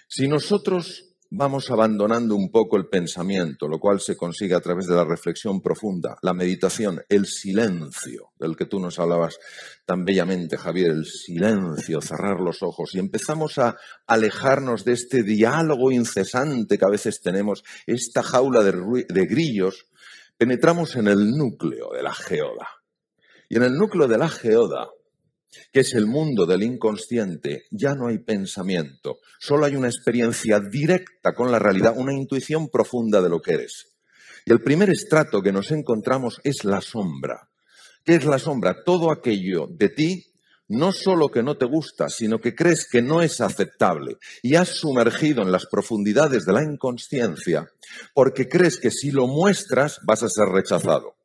Si 0.09 0.27
nosotros 0.27 1.09
vamos 1.31 1.71
abandonando 1.71 2.35
un 2.35 2.51
poco 2.51 2.77
el 2.77 2.87
pensamiento, 2.87 3.69
lo 3.69 3.79
cual 3.79 4.01
se 4.01 4.17
consigue 4.17 4.55
a 4.55 4.61
través 4.61 4.87
de 4.87 4.95
la 4.95 5.05
reflexión 5.05 5.61
profunda, 5.61 6.17
la 6.23 6.33
meditación, 6.33 7.03
el 7.09 7.27
silencio, 7.27 8.33
del 8.39 8.57
que 8.57 8.65
tú 8.65 8.81
nos 8.81 8.99
hablabas 8.99 9.39
tan 9.85 10.05
bellamente, 10.05 10.57
Javier, 10.57 10.91
el 10.91 11.05
silencio, 11.05 12.01
cerrar 12.01 12.41
los 12.41 12.63
ojos, 12.63 12.95
y 12.95 12.99
empezamos 12.99 13.59
a 13.59 13.77
alejarnos 14.07 14.85
de 14.85 14.93
este 14.93 15.23
diálogo 15.23 15.91
incesante 15.91 16.79
que 16.79 16.87
a 16.87 16.91
veces 16.91 17.21
tenemos, 17.21 17.63
esta 17.87 18.23
jaula 18.23 18.63
de, 18.63 19.27
grillos, 19.27 19.87
penetramos 20.39 20.97
en 20.97 21.09
el 21.09 21.33
núcleo 21.33 21.91
de 21.95 22.03
la 22.03 22.15
geoda. 22.15 22.69
Y 23.51 23.57
en 23.57 23.65
el 23.65 23.75
núcleo 23.75 24.09
de 24.09 24.19
la 24.19 24.29
geoda 24.29 24.89
que 25.73 25.81
es 25.81 25.95
el 25.95 26.07
mundo 26.07 26.47
del 26.47 26.63
inconsciente, 26.63 27.65
ya 27.71 27.95
no 27.95 28.09
hay 28.09 28.19
pensamiento, 28.19 29.19
solo 29.39 29.67
hay 29.67 29.77
una 29.77 29.89
experiencia 29.89 30.61
directa 30.61 31.35
con 31.35 31.51
la 31.51 31.59
realidad, 31.59 31.95
una 31.97 32.13
intuición 32.13 32.69
profunda 32.69 33.21
de 33.21 33.29
lo 33.29 33.41
que 33.41 33.53
eres. 33.53 33.97
Y 34.45 34.53
el 34.53 34.63
primer 34.63 34.91
estrato 34.91 35.43
que 35.43 35.53
nos 35.53 35.71
encontramos 35.71 36.41
es 36.45 36.65
la 36.65 36.81
sombra. 36.81 37.51
¿Qué 38.05 38.15
es 38.15 38.25
la 38.25 38.39
sombra? 38.39 38.83
Todo 38.85 39.11
aquello 39.11 39.67
de 39.69 39.89
ti 39.91 40.25
no 40.69 40.93
solo 40.93 41.31
que 41.31 41.43
no 41.43 41.57
te 41.57 41.65
gusta, 41.65 42.11
sino 42.11 42.41
que 42.41 42.55
crees 42.55 42.87
que 42.87 43.01
no 43.01 43.23
es 43.23 43.41
aceptable 43.41 44.19
y 44.43 44.55
has 44.55 44.69
sumergido 44.69 45.43
en 45.43 45.51
las 45.51 45.67
profundidades 45.67 46.45
de 46.45 46.53
la 46.53 46.63
inconsciencia 46.63 47.71
porque 48.15 48.49
crees 48.49 48.79
que 48.79 48.91
si 48.91 49.11
lo 49.11 49.27
muestras 49.27 49.99
vas 50.05 50.23
a 50.23 50.29
ser 50.29 50.47
rechazado. 50.49 51.17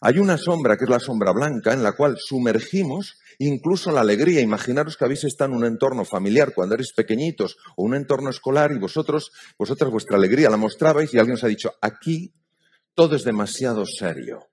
Hay 0.00 0.18
una 0.18 0.38
sombra 0.38 0.76
que 0.76 0.84
es 0.84 0.90
la 0.90 1.00
sombra 1.00 1.32
blanca 1.32 1.72
en 1.72 1.82
la 1.82 1.92
cual 1.92 2.16
sumergimos 2.18 3.18
incluso 3.46 3.90
la 3.90 4.02
alegría. 4.02 4.40
Imaginaros 4.40 4.96
que 4.96 5.04
habéis 5.04 5.24
estado 5.24 5.52
en 5.52 5.58
un 5.58 5.64
entorno 5.64 6.04
familiar 6.04 6.52
cuando 6.54 6.74
eres 6.74 6.92
pequeñitos 6.92 7.56
o 7.76 7.82
un 7.82 7.94
entorno 7.94 8.30
escolar 8.30 8.70
y 8.72 8.78
vosotros, 8.78 9.32
vosotras 9.58 9.90
vuestra 9.90 10.16
alegría 10.16 10.50
la 10.50 10.56
mostrabais 10.56 11.12
y 11.12 11.18
alguien 11.18 11.36
os 11.36 11.44
ha 11.44 11.48
dicho, 11.48 11.72
aquí 11.80 12.32
todo 12.94 13.16
es 13.16 13.24
demasiado 13.24 13.86
serio. 13.86 14.48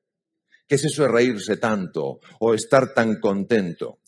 ¿Qué 0.68 0.76
es 0.76 0.86
eso 0.86 1.04
de 1.04 1.10
reírse 1.10 1.58
tanto 1.58 2.20
o 2.40 2.54
estar 2.54 2.94
tan 2.94 3.20
contento? 3.20 4.00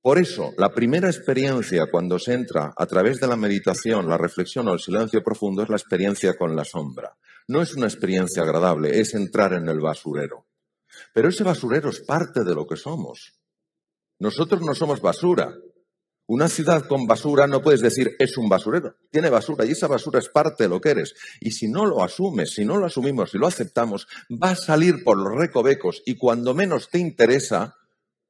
Por 0.00 0.18
eso, 0.18 0.52
la 0.56 0.72
primera 0.72 1.08
experiencia 1.08 1.86
cuando 1.90 2.18
se 2.18 2.34
entra 2.34 2.72
a 2.76 2.86
través 2.86 3.18
de 3.18 3.26
la 3.26 3.36
meditación, 3.36 4.08
la 4.08 4.16
reflexión 4.16 4.68
o 4.68 4.74
el 4.74 4.78
silencio 4.78 5.22
profundo 5.22 5.64
es 5.64 5.68
la 5.68 5.76
experiencia 5.76 6.36
con 6.36 6.54
la 6.54 6.64
sombra. 6.64 7.16
No 7.48 7.60
es 7.60 7.74
una 7.74 7.86
experiencia 7.86 8.42
agradable, 8.42 9.00
es 9.00 9.14
entrar 9.14 9.52
en 9.52 9.68
el 9.68 9.80
basurero. 9.80 10.46
Pero 11.12 11.28
ese 11.28 11.42
basurero 11.42 11.90
es 11.90 12.00
parte 12.00 12.44
de 12.44 12.54
lo 12.54 12.66
que 12.66 12.76
somos. 12.76 13.36
Nosotros 14.18 14.62
no 14.62 14.74
somos 14.74 15.00
basura. 15.00 15.54
Una 16.28 16.48
ciudad 16.48 16.86
con 16.86 17.06
basura 17.06 17.46
no 17.46 17.62
puedes 17.62 17.80
decir 17.80 18.16
es 18.18 18.36
un 18.36 18.48
basurero. 18.48 18.96
Tiene 19.10 19.30
basura 19.30 19.64
y 19.64 19.70
esa 19.70 19.86
basura 19.86 20.18
es 20.18 20.28
parte 20.28 20.64
de 20.64 20.68
lo 20.68 20.80
que 20.80 20.90
eres. 20.90 21.14
Y 21.40 21.52
si 21.52 21.68
no 21.68 21.86
lo 21.86 22.02
asumes, 22.02 22.54
si 22.54 22.64
no 22.64 22.78
lo 22.78 22.86
asumimos, 22.86 23.30
si 23.30 23.38
lo 23.38 23.46
aceptamos, 23.46 24.08
va 24.30 24.50
a 24.50 24.56
salir 24.56 25.04
por 25.04 25.18
los 25.18 25.38
recovecos 25.38 26.02
y 26.04 26.16
cuando 26.16 26.52
menos 26.52 26.90
te 26.90 26.98
interesa, 26.98 27.76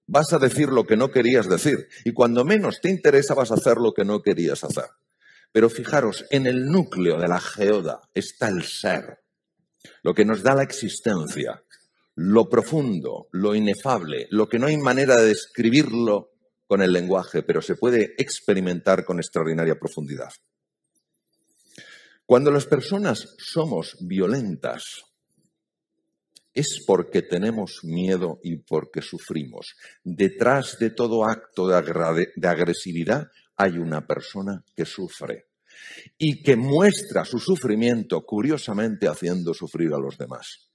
vas 0.07 0.33
a 0.33 0.39
decir 0.39 0.69
lo 0.69 0.85
que 0.85 0.97
no 0.97 1.11
querías 1.11 1.49
decir. 1.49 1.89
Y 2.05 2.13
cuando 2.13 2.45
menos 2.45 2.81
te 2.81 2.91
interesa, 2.91 3.35
vas 3.35 3.51
a 3.51 3.55
hacer 3.55 3.79
lo 3.79 3.95
que 3.95 4.05
no 4.05 4.21
querías 4.23 4.63
hacer. 4.63 4.91
Pero 5.53 5.71
fijaros, 5.71 6.27
en 6.31 6.47
el 6.47 6.67
núcleo 6.67 7.19
de 7.19 7.29
la 7.29 7.41
geoda 7.41 8.03
está 8.13 8.49
el 8.49 8.63
ser, 8.63 9.21
lo 10.03 10.15
que 10.15 10.25
nos 10.25 10.43
da 10.43 10.55
la 10.55 10.63
existencia, 10.63 11.63
lo 12.17 12.49
profundo, 12.49 13.29
lo 13.33 13.55
inefable, 13.55 14.27
lo 14.31 14.49
que 14.49 14.59
no 14.59 14.67
hay 14.67 14.77
manera 14.79 15.17
de 15.17 15.29
describirlo 15.29 16.33
con 16.67 16.83
el 16.83 16.93
lenguaje, 16.93 17.43
pero 17.43 17.63
se 17.63 17.77
puede 17.77 18.15
experimentar 18.19 19.05
con 19.05 19.19
extraordinaria 19.19 19.79
profundidad. 19.79 20.31
Cuando 22.25 22.51
las 22.51 22.67
personas 22.67 23.37
somos 23.39 23.97
violentas, 24.01 24.83
es 26.57 26.83
porque 26.87 27.21
tenemos 27.21 27.81
miedo 27.85 28.41
y 28.43 28.57
porque 28.57 29.03
sufrimos. 29.03 29.77
Detrás 30.03 30.79
de 30.81 30.91
todo 30.91 31.25
acto 31.25 31.69
de, 31.69 32.49
agresividad 32.49 33.29
hay 33.57 33.77
una 33.77 34.07
persona 34.07 34.65
que 34.75 34.87
sufre 34.87 35.49
y 36.17 36.43
que 36.43 36.57
muestra 36.57 37.27
su 37.27 37.39
sufrimiento 37.39 38.25
curiosamente 38.25 39.07
haciendo 39.07 39.53
sufrir 39.53 39.93
a 39.93 39.99
los 39.99 40.17
demás. 40.17 40.66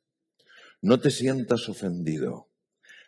No 0.82 1.00
te 1.00 1.12
sientas 1.12 1.70
ofendido. 1.70 2.50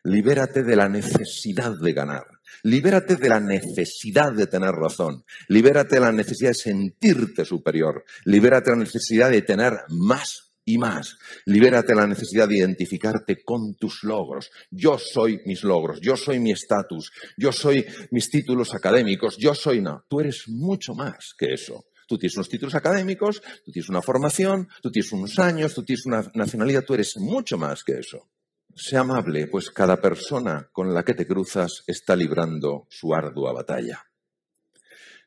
Libérate 0.03 0.63
de 0.63 0.75
la 0.75 0.89
necesidad 0.89 1.73
de 1.81 1.93
ganar. 1.93 2.25
Libérate 2.61 3.15
de 3.15 3.29
la 3.29 3.39
necesidad 3.39 4.31
de 4.33 4.47
tener 4.47 4.71
razón. 4.71 5.23
Libérate 5.47 5.95
de 5.95 6.01
la 6.01 6.11
necesidad 6.11 6.51
de 6.51 6.55
sentirte 6.55 7.45
superior. 7.45 8.03
Libérate 8.25 8.69
de 8.69 8.77
la 8.77 8.83
necesidad 8.83 9.31
de 9.31 9.41
tener 9.41 9.73
más 9.89 10.53
y 10.65 10.77
más. 10.77 11.17
Libérate 11.45 11.93
de 11.93 12.01
la 12.01 12.07
necesidad 12.07 12.47
de 12.47 12.57
identificarte 12.57 13.43
con 13.43 13.75
tus 13.75 14.03
logros. 14.03 14.51
Yo 14.69 14.97
soy 14.99 15.41
mis 15.45 15.63
logros, 15.63 15.99
yo 16.01 16.15
soy 16.15 16.39
mi 16.39 16.51
estatus, 16.51 17.11
yo 17.37 17.51
soy 17.51 17.85
mis 18.11 18.29
títulos 18.29 18.73
académicos, 18.75 19.37
yo 19.37 19.55
soy 19.55 19.81
no. 19.81 20.05
Tú 20.07 20.19
eres 20.19 20.47
mucho 20.47 20.93
más 20.93 21.33
que 21.37 21.53
eso. 21.53 21.85
Tú 22.13 22.19
tienes 22.19 22.37
unos 22.37 22.49
títulos 22.49 22.75
académicos, 22.75 23.41
tú 23.65 23.71
tienes 23.71 23.89
una 23.89 24.03
formación, 24.03 24.69
tú 24.83 24.91
tienes 24.91 25.11
unos 25.13 25.39
años, 25.39 25.73
tú 25.73 25.83
tienes 25.83 26.05
una 26.05 26.23
nacionalidad, 26.35 26.85
tú 26.85 26.93
eres 26.93 27.17
mucho 27.17 27.57
más 27.57 27.83
que 27.83 27.93
eso. 27.93 28.29
Sé 28.75 28.97
amable, 28.97 29.47
pues 29.47 29.71
cada 29.71 29.97
persona 29.97 30.69
con 30.71 30.93
la 30.93 31.03
que 31.03 31.15
te 31.15 31.25
cruzas 31.25 31.83
está 31.87 32.15
librando 32.15 32.85
su 32.91 33.15
ardua 33.15 33.51
batalla. 33.51 34.05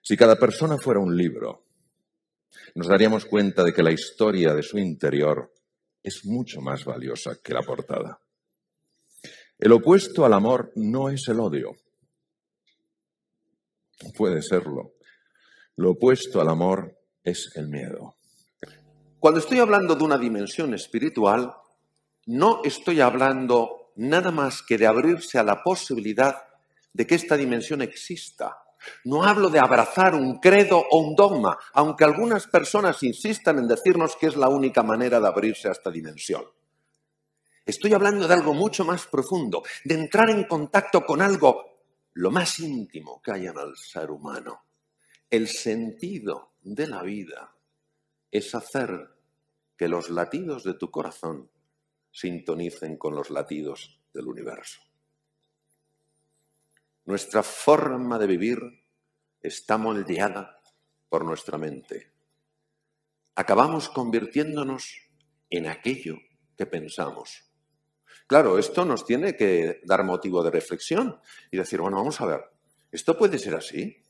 Si 0.01 0.17
cada 0.17 0.37
persona 0.37 0.79
fuera 0.79 1.01
un 1.01 1.17
libro, 1.17 1.67
nos 2.77 2.87
daríamos 2.87 3.25
cuenta 3.25 3.65
de 3.65 3.73
que 3.73 3.83
la 3.83 3.91
historia 3.91 4.55
de 4.55 4.63
su 4.63 4.79
interior 4.79 5.53
es 6.05 6.25
mucho 6.25 6.61
más 6.61 6.85
valiosa 6.85 7.41
que 7.43 7.53
la 7.53 7.63
portada. 7.63 8.21
El 9.59 9.73
opuesto 9.73 10.25
al 10.25 10.35
amor 10.35 10.71
no 10.77 11.11
es 11.11 11.27
el 11.27 11.41
odio. 11.41 11.73
Puede 14.17 14.41
serlo. 14.41 14.96
Lo 15.79 15.91
opuesto 15.91 16.41
al 16.41 16.49
amor 16.49 16.99
es 17.23 17.53
el 17.55 17.69
miedo. 17.69 18.17
Cuando 19.19 19.41
estoy 19.41 19.59
hablando 19.59 19.95
de 19.95 20.05
una 20.05 20.17
dimensión 20.17 20.73
espiritual, 20.73 21.55
no 22.25 22.63
estoy 22.65 23.03
hablando 23.03 23.93
nada 23.97 24.31
más 24.31 24.63
que 24.63 24.79
de 24.79 24.87
abrirse 24.87 25.39
a 25.39 25.43
la 25.43 25.63
posibilidad 25.63 26.45
de 26.95 27.07
que 27.07 27.15
esta 27.15 27.37
dimensión 27.37 27.83
exista. 27.83 28.57
No 29.05 29.25
hablo 29.25 29.51
de 29.51 29.59
abrazar 29.59 30.15
un 30.15 30.39
credo 30.39 30.83
o 30.91 30.99
un 30.99 31.15
dogma, 31.15 31.59
aunque 31.75 32.05
algunas 32.05 32.47
personas 32.47 33.03
insistan 33.03 33.59
en 33.59 33.69
decirnos 33.69 34.17
que 34.17 34.29
es 34.29 34.37
la 34.37 34.49
única 34.49 34.83
manera 34.83 35.21
de 35.21 35.29
abrirse 35.29 35.69
a 35.69 35.73
esta 35.73 35.91
dimensión. 35.91 36.45
Estoy 37.67 37.93
hablando 37.93 38.27
de 38.27 38.33
algo 38.33 38.55
mucho 38.55 38.83
más 38.85 39.07
profundo, 39.07 39.63
de 39.85 39.95
entrar 39.95 40.31
en 40.31 40.45
contacto 40.45 41.05
con 41.05 41.21
algo 41.21 41.83
lo 42.15 42.31
más 42.31 42.61
íntimo 42.61 43.21
que 43.23 43.33
hay 43.33 43.47
en 43.47 43.59
el 43.59 43.77
ser 43.77 44.11
humano. 44.11 44.66
El 45.29 45.49
sentido 45.49 46.53
de 46.63 46.87
la 46.87 47.03
vida 47.03 47.57
es 48.31 48.55
hacer 48.55 49.11
que 49.77 49.89
los 49.89 50.09
latidos 50.09 50.63
de 50.63 50.75
tu 50.75 50.93
corazón 50.93 51.51
sintonicen 52.13 52.97
con 52.97 53.17
los 53.17 53.31
latidos 53.31 54.01
del 54.15 54.29
universo. 54.29 54.81
Nuestra 57.07 57.43
forma 57.43 58.21
de 58.21 58.27
vivir 58.29 58.59
está 59.41 59.79
moldeada 59.79 60.61
por 61.09 61.25
nuestra 61.25 61.59
mente. 61.59 62.13
Acabamos 63.35 63.89
convirtiéndonos 63.89 65.09
en 65.51 65.67
aquello 65.67 66.19
que 66.57 66.67
pensamos. 66.67 67.51
Claro, 68.29 68.59
esto 68.59 68.85
nos 68.85 69.05
tiene 69.05 69.37
que 69.37 69.81
dar 69.85 70.05
motivo 70.05 70.43
de 70.45 70.53
reflexión 70.53 71.21
y 71.51 71.57
decir, 71.57 71.81
bueno, 71.81 71.97
vamos 71.97 72.21
a 72.21 72.27
ver, 72.27 72.45
¿esto 72.93 73.19
puede 73.19 73.39
ser 73.39 73.57
así? 73.57 74.06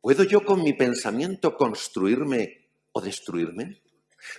¿Puedo 0.00 0.24
yo 0.24 0.44
con 0.44 0.62
mi 0.62 0.72
pensamiento 0.72 1.56
construirme 1.56 2.70
o 2.92 3.00
destruirme? 3.02 3.82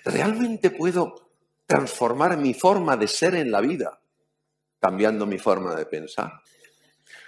¿Realmente 0.04 0.71
puedo 0.71 1.34
transformar 1.67 2.36
mi 2.38 2.54
forma 2.54 2.97
de 2.97 3.08
ser 3.08 3.36
en 3.36 3.52
la 3.52 3.62
vida 3.62 4.02
cambiando 4.80 5.28
mi 5.28 5.38
forma 5.38 5.76
de 5.76 5.86
pensar? 5.86 6.41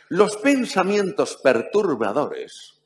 Los 0.09 0.37
pensamientos 0.37 1.37
perturbadores, 1.43 2.81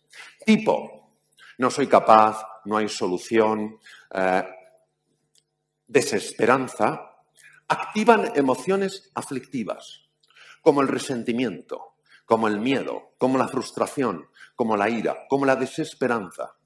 tipo, 0.46 1.14
no 1.58 1.72
soy 1.72 1.88
capaz, 1.88 2.42
no 2.66 2.78
hay 2.78 2.90
solución, 2.90 3.80
eh, 4.14 4.44
desesperanza, 5.88 7.16
activan 7.70 8.34
emociones 8.36 9.12
aflictivas, 9.16 10.10
como 10.62 10.82
el 10.82 10.90
resentimiento, 10.90 11.96
como 12.26 12.50
el 12.50 12.60
miedo, 12.60 13.14
como 13.18 13.38
la 13.38 13.48
frustración, 13.48 14.28
como 14.58 14.76
la 14.76 14.90
ira, 14.90 15.28
como 15.30 15.46
la 15.46 15.56
desesperanza. 15.56 16.58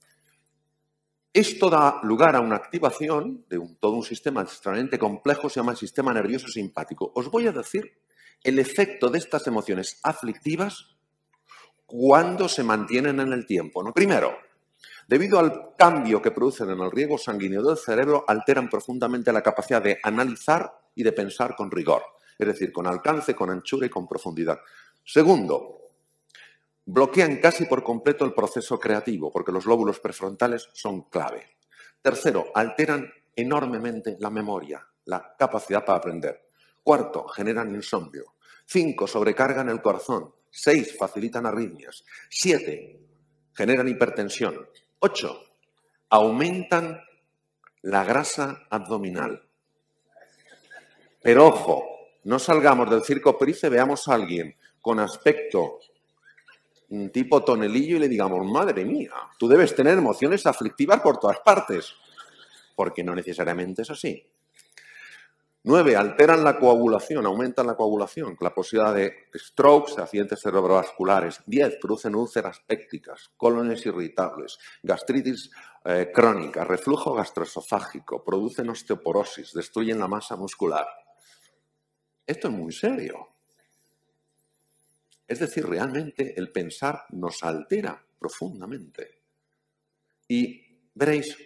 Esto 1.34 1.70
da 1.70 2.00
lugar 2.04 2.36
a 2.36 2.40
una 2.40 2.56
activación 2.56 3.46
de 3.50 3.62
todo 3.80 3.94
un 3.94 4.04
sistema 4.04 4.42
extremadamente 4.42 4.98
complejo, 4.98 5.50
se 5.50 5.60
llama 5.60 5.74
el 5.74 5.78
sistema 5.78 6.14
nervioso 6.14 6.48
simpático. 6.48 7.12
Os 7.16 7.30
voy 7.30 7.48
a 7.48 7.52
decir 7.52 8.00
el 8.44 8.60
efecto 8.60 9.10
de 9.10 9.20
estas 9.20 9.46
emociones 9.46 10.00
aflictivas 10.04 10.96
cuando 11.86 12.48
se 12.48 12.64
mantienen 12.64 13.20
en 13.20 13.34
el 13.34 13.46
tiempo. 13.46 13.84
¿no? 13.84 13.94
Primero, 13.94 14.38
debido 15.08 15.38
al 15.38 15.76
cambio 15.78 16.22
que 16.22 16.32
producen 16.32 16.70
en 16.70 16.80
el 16.80 16.92
riego 16.92 17.18
sanguíneo 17.18 17.62
del 17.62 17.78
cerebro, 17.78 18.24
alteran 18.26 18.70
profundamente 18.70 19.34
la 19.34 19.44
capacidad 19.44 19.82
de 19.82 20.00
analizar 20.02 20.80
y 20.96 21.04
de 21.04 21.12
pensar 21.12 21.56
con 21.58 21.70
rigor, 21.70 22.04
es 22.40 22.48
decir, 22.48 22.72
con 22.72 22.88
alcance, 22.88 23.36
con 23.36 23.50
anchura 23.50 23.86
y 23.86 23.90
con 23.90 24.08
profundidad. 24.08 24.60
Segundo, 25.04 25.81
bloquean 26.86 27.38
casi 27.38 27.66
por 27.66 27.84
completo 27.84 28.26
el 28.26 28.34
proceso 28.34 28.80
creativo, 28.80 29.32
porque 29.32 29.52
los 29.52 29.66
lóbulos 29.66 30.00
prefrontales 30.00 30.70
son 30.74 31.04
clave. 31.04 31.58
Tercero, 32.02 32.52
alteran 32.54 33.12
enormemente 33.36 34.18
la 34.20 34.30
memoria, 34.30 34.86
la 35.06 35.36
capacidad 35.38 35.86
para 35.86 36.00
aprender. 36.00 36.50
Cuarto, 36.84 37.28
generan 37.28 37.74
insomnio. 37.74 38.36
Cinco, 38.66 39.08
sobrecargan 39.08 39.70
el 39.70 39.82
corazón. 39.82 40.34
Seis, 40.50 40.98
facilitan 40.98 41.46
arritmias. 41.46 42.04
Siete, 42.30 43.00
generan 43.54 43.88
hipertensión. 43.88 44.68
Ocho, 45.00 45.44
aumentan 46.10 47.02
la 47.82 48.04
grasa 48.04 48.66
abdominal. 48.70 49.48
Pero 51.24 51.48
ojo, 51.48 51.86
no 52.24 52.40
salgamos 52.40 52.90
del 52.90 53.04
circo 53.04 53.38
Price, 53.38 53.70
veamos 53.70 54.08
a 54.08 54.16
alguien 54.16 54.56
con 54.82 55.00
aspecto 55.00 55.80
tipo 57.12 57.44
tonelillo 57.44 57.96
y 57.98 58.00
le 58.00 58.10
digamos, 58.10 58.46
madre 58.46 58.84
mía, 58.84 59.14
tú 59.38 59.48
debes 59.48 59.74
tener 59.76 59.98
emociones 59.98 60.46
aflictivas 60.46 61.00
por 61.02 61.18
todas 61.18 61.40
partes, 61.40 61.94
porque 62.76 63.04
no 63.04 63.16
necesariamente 63.16 63.84
es 63.84 63.90
así. 63.92 64.26
Nueve, 65.64 65.96
alteran 65.96 66.44
la 66.44 66.58
coagulación, 66.58 67.24
aumentan 67.28 67.68
la 67.68 67.76
coagulación, 67.76 68.36
la 68.40 68.52
posibilidad 68.52 68.96
de 68.96 69.14
strokes, 69.36 70.02
accidentes 70.02 70.42
cerebrovasculares. 70.42 71.42
Diez, 71.46 71.78
producen 71.80 72.16
úlceras 72.16 72.60
pépticas, 72.62 73.30
colones 73.38 73.86
irritables, 73.86 74.58
gastritis 74.82 75.52
eh, 75.86 76.12
crónica, 76.12 76.64
reflujo 76.64 77.14
gastroesofágico, 77.14 78.24
producen 78.24 78.70
osteoporosis, 78.70 79.54
destruyen 79.54 80.00
la 80.00 80.08
masa 80.08 80.36
muscular. 80.36 80.88
Esto 82.26 82.48
es 82.48 82.54
muy 82.54 82.72
serio. 82.72 83.31
Es 85.32 85.40
decir, 85.40 85.66
realmente 85.66 86.34
el 86.36 86.52
pensar 86.52 87.06
nos 87.12 87.42
altera 87.42 88.06
profundamente. 88.20 89.22
Y 90.28 90.62
veréis, 90.94 91.38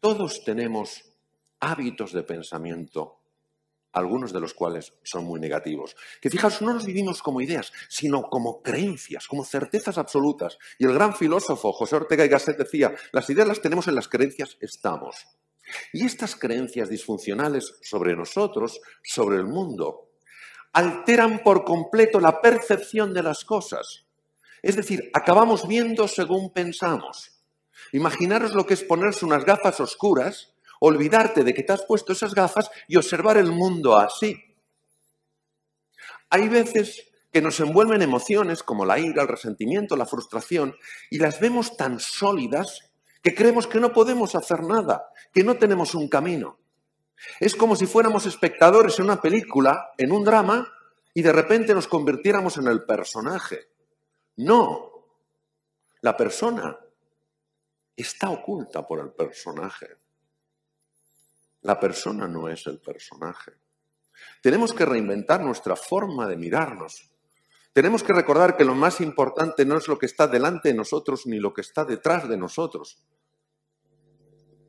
todos 0.00 0.44
tenemos 0.44 1.02
hábitos 1.60 2.12
de 2.12 2.22
pensamiento 2.24 3.16
algunos 3.92 4.34
de 4.34 4.40
los 4.40 4.52
cuales 4.52 4.92
son 5.02 5.24
muy 5.24 5.40
negativos. 5.40 5.96
Que 6.20 6.28
fijaos, 6.28 6.60
no 6.60 6.74
los 6.74 6.84
vivimos 6.84 7.22
como 7.22 7.40
ideas, 7.40 7.72
sino 7.88 8.24
como 8.24 8.60
creencias, 8.62 9.26
como 9.26 9.46
certezas 9.46 9.96
absolutas. 9.96 10.58
Y 10.78 10.84
el 10.84 10.92
gran 10.92 11.14
filósofo 11.16 11.72
José 11.72 11.96
Ortega 11.96 12.26
y 12.26 12.28
Gasset 12.28 12.58
decía, 12.58 12.94
las 13.12 13.30
ideas 13.30 13.48
las 13.48 13.62
tenemos 13.62 13.88
en 13.88 13.94
las 13.94 14.08
creencias 14.08 14.58
estamos. 14.60 15.16
Y 15.94 16.04
estas 16.04 16.36
creencias 16.36 16.90
disfuncionales 16.90 17.76
sobre 17.80 18.14
nosotros, 18.14 18.78
sobre 19.02 19.38
el 19.38 19.46
mundo, 19.46 20.09
alteran 20.72 21.42
por 21.42 21.64
completo 21.64 22.20
la 22.20 22.40
percepción 22.40 23.12
de 23.12 23.22
las 23.22 23.44
cosas. 23.44 24.06
Es 24.62 24.76
decir, 24.76 25.10
acabamos 25.14 25.66
viendo 25.66 26.06
según 26.06 26.52
pensamos. 26.52 27.42
Imaginaros 27.92 28.54
lo 28.54 28.66
que 28.66 28.74
es 28.74 28.84
ponerse 28.84 29.24
unas 29.24 29.44
gafas 29.44 29.80
oscuras 29.80 30.54
olvidarte 30.80 31.44
de 31.44 31.54
que 31.54 31.62
te 31.62 31.72
has 31.72 31.84
puesto 31.84 32.12
esas 32.12 32.34
gafas 32.34 32.70
y 32.88 32.96
observar 32.96 33.36
el 33.36 33.52
mundo 33.52 33.96
así. 33.96 34.42
Hay 36.30 36.48
veces 36.48 37.12
que 37.32 37.42
nos 37.42 37.60
envuelven 37.60 38.02
emociones 38.02 38.62
como 38.62 38.84
la 38.84 38.98
ira, 38.98 39.22
el 39.22 39.28
resentimiento, 39.28 39.96
la 39.96 40.06
frustración, 40.06 40.74
y 41.10 41.18
las 41.18 41.38
vemos 41.38 41.76
tan 41.76 42.00
sólidas 42.00 42.90
que 43.22 43.34
creemos 43.34 43.66
que 43.66 43.78
no 43.78 43.92
podemos 43.92 44.34
hacer 44.34 44.62
nada, 44.62 45.10
que 45.32 45.44
no 45.44 45.56
tenemos 45.56 45.94
un 45.94 46.08
camino. 46.08 46.58
Es 47.38 47.54
como 47.54 47.76
si 47.76 47.86
fuéramos 47.86 48.26
espectadores 48.26 48.98
en 48.98 49.06
una 49.06 49.20
película, 49.20 49.92
en 49.98 50.12
un 50.12 50.24
drama, 50.24 50.72
y 51.14 51.22
de 51.22 51.32
repente 51.32 51.74
nos 51.74 51.88
convirtiéramos 51.88 52.56
en 52.56 52.68
el 52.68 52.84
personaje. 52.84 53.68
No. 54.36 54.90
La 56.02 56.16
persona 56.16 56.78
está 57.96 58.30
oculta 58.30 58.86
por 58.86 59.00
el 59.00 59.12
personaje. 59.12 59.88
La 61.62 61.78
persona 61.78 62.26
no 62.26 62.48
es 62.48 62.66
el 62.66 62.80
personaje. 62.80 63.52
Tenemos 64.40 64.72
que 64.72 64.86
reinventar 64.86 65.42
nuestra 65.42 65.76
forma 65.76 66.26
de 66.26 66.36
mirarnos. 66.36 67.10
Tenemos 67.72 68.02
que 68.02 68.12
recordar 68.12 68.56
que 68.56 68.64
lo 68.64 68.74
más 68.74 69.00
importante 69.00 69.64
no 69.64 69.76
es 69.76 69.86
lo 69.86 69.98
que 69.98 70.06
está 70.06 70.26
delante 70.26 70.68
de 70.68 70.74
nosotros 70.74 71.26
ni 71.26 71.38
lo 71.38 71.52
que 71.52 71.60
está 71.60 71.84
detrás 71.84 72.28
de 72.28 72.36
nosotros, 72.36 73.02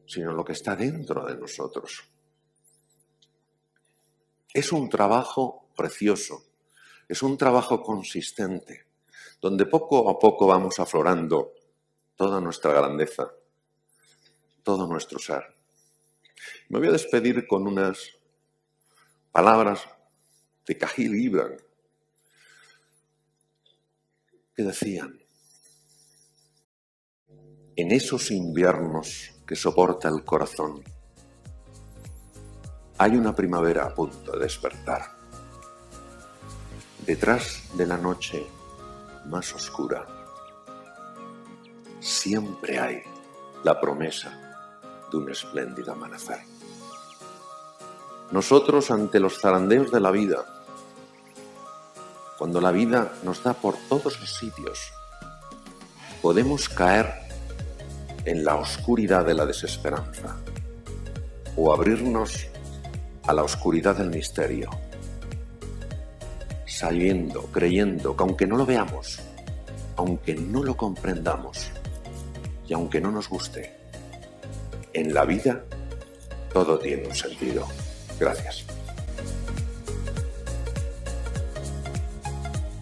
sino 0.06 0.34
lo 0.34 0.44
que 0.44 0.54
está 0.54 0.76
dentro 0.76 1.26
de 1.26 1.38
nosotros. 1.38 2.11
Es 4.54 4.72
un 4.72 4.90
trabajo 4.90 5.70
precioso, 5.76 6.44
es 7.08 7.24
un 7.24 7.38
trabajo 7.38 7.82
consistente, 7.82 8.86
donde 9.40 9.66
poco 9.66 10.10
a 10.10 10.20
poco 10.20 10.46
vamos 10.48 10.80
aflorando 10.80 11.54
toda 12.16 12.42
nuestra 12.42 12.74
grandeza, 12.74 13.32
todo 14.64 14.88
nuestro 14.88 15.20
ser. 15.20 15.44
Me 16.70 16.80
voy 16.80 16.90
a 16.90 16.92
despedir 16.92 17.48
con 17.48 17.66
unas 17.66 18.18
palabras 19.32 19.88
de 20.66 20.78
Cajil 20.78 21.16
Gibran 21.16 21.58
que 24.56 24.64
decían, 24.64 25.18
en 27.76 27.92
esos 27.92 28.32
inviernos 28.32 29.32
que 29.48 29.56
soporta 29.56 30.10
el 30.10 30.26
corazón, 30.26 30.84
hay 33.02 33.18
una 33.18 33.34
primavera 33.34 33.86
a 33.86 33.96
punto 33.96 34.34
de 34.34 34.44
despertar. 34.44 35.02
Detrás 37.04 37.64
de 37.74 37.88
la 37.88 37.98
noche 37.98 38.46
más 39.26 39.56
oscura, 39.56 40.06
siempre 42.00 42.80
hay 42.80 43.02
la 43.64 43.82
promesa 43.82 44.78
de 45.10 45.18
un 45.18 45.32
espléndido 45.32 45.94
amanecer. 45.94 46.42
Nosotros 48.30 48.92
ante 48.92 49.20
los 49.20 49.42
zarandeos 49.42 49.90
de 49.90 50.00
la 50.00 50.12
vida, 50.12 50.46
cuando 52.38 52.62
la 52.62 52.72
vida 52.72 53.14
nos 53.24 53.42
da 53.42 53.56
por 53.56 53.78
todos 53.90 54.20
los 54.20 54.38
sitios, 54.38 54.94
podemos 56.22 56.70
caer 56.70 57.12
en 58.26 58.46
la 58.46 58.58
oscuridad 58.58 59.26
de 59.26 59.34
la 59.34 59.48
desesperanza 59.48 60.38
o 61.58 61.74
abrirnos 61.74 62.52
a 63.28 63.34
la 63.34 63.44
oscuridad 63.44 63.96
del 63.98 64.10
misterio, 64.10 64.70
sabiendo, 66.66 67.44
creyendo 67.52 68.16
que 68.16 68.24
aunque 68.24 68.48
no 68.48 68.58
lo 68.58 68.66
veamos, 68.66 69.20
aunque 69.98 70.36
no 70.36 70.64
lo 70.64 70.76
comprendamos 70.76 71.70
y 72.68 72.74
aunque 72.74 73.02
no 73.02 73.12
nos 73.12 73.30
guste, 73.30 73.76
en 74.94 75.14
la 75.14 75.26
vida 75.26 75.64
todo 76.54 76.80
tiene 76.80 77.08
un 77.08 77.16
sentido. 77.16 77.66
Gracias. 78.20 78.66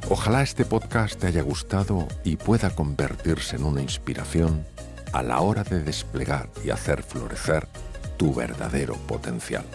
Ojalá 0.10 0.42
este 0.42 0.66
podcast 0.66 1.20
te 1.20 1.28
haya 1.28 1.44
gustado 1.44 2.08
y 2.24 2.36
pueda 2.36 2.72
convertirse 2.72 3.58
en 3.58 3.64
una 3.64 3.82
inspiración 3.82 4.66
a 5.14 5.22
la 5.22 5.40
hora 5.42 5.64
de 5.64 5.84
desplegar 5.84 6.50
y 6.64 6.72
hacer 6.72 7.04
florecer 7.04 7.68
tu 8.18 8.34
verdadero 8.34 8.96
potencial. 8.96 9.66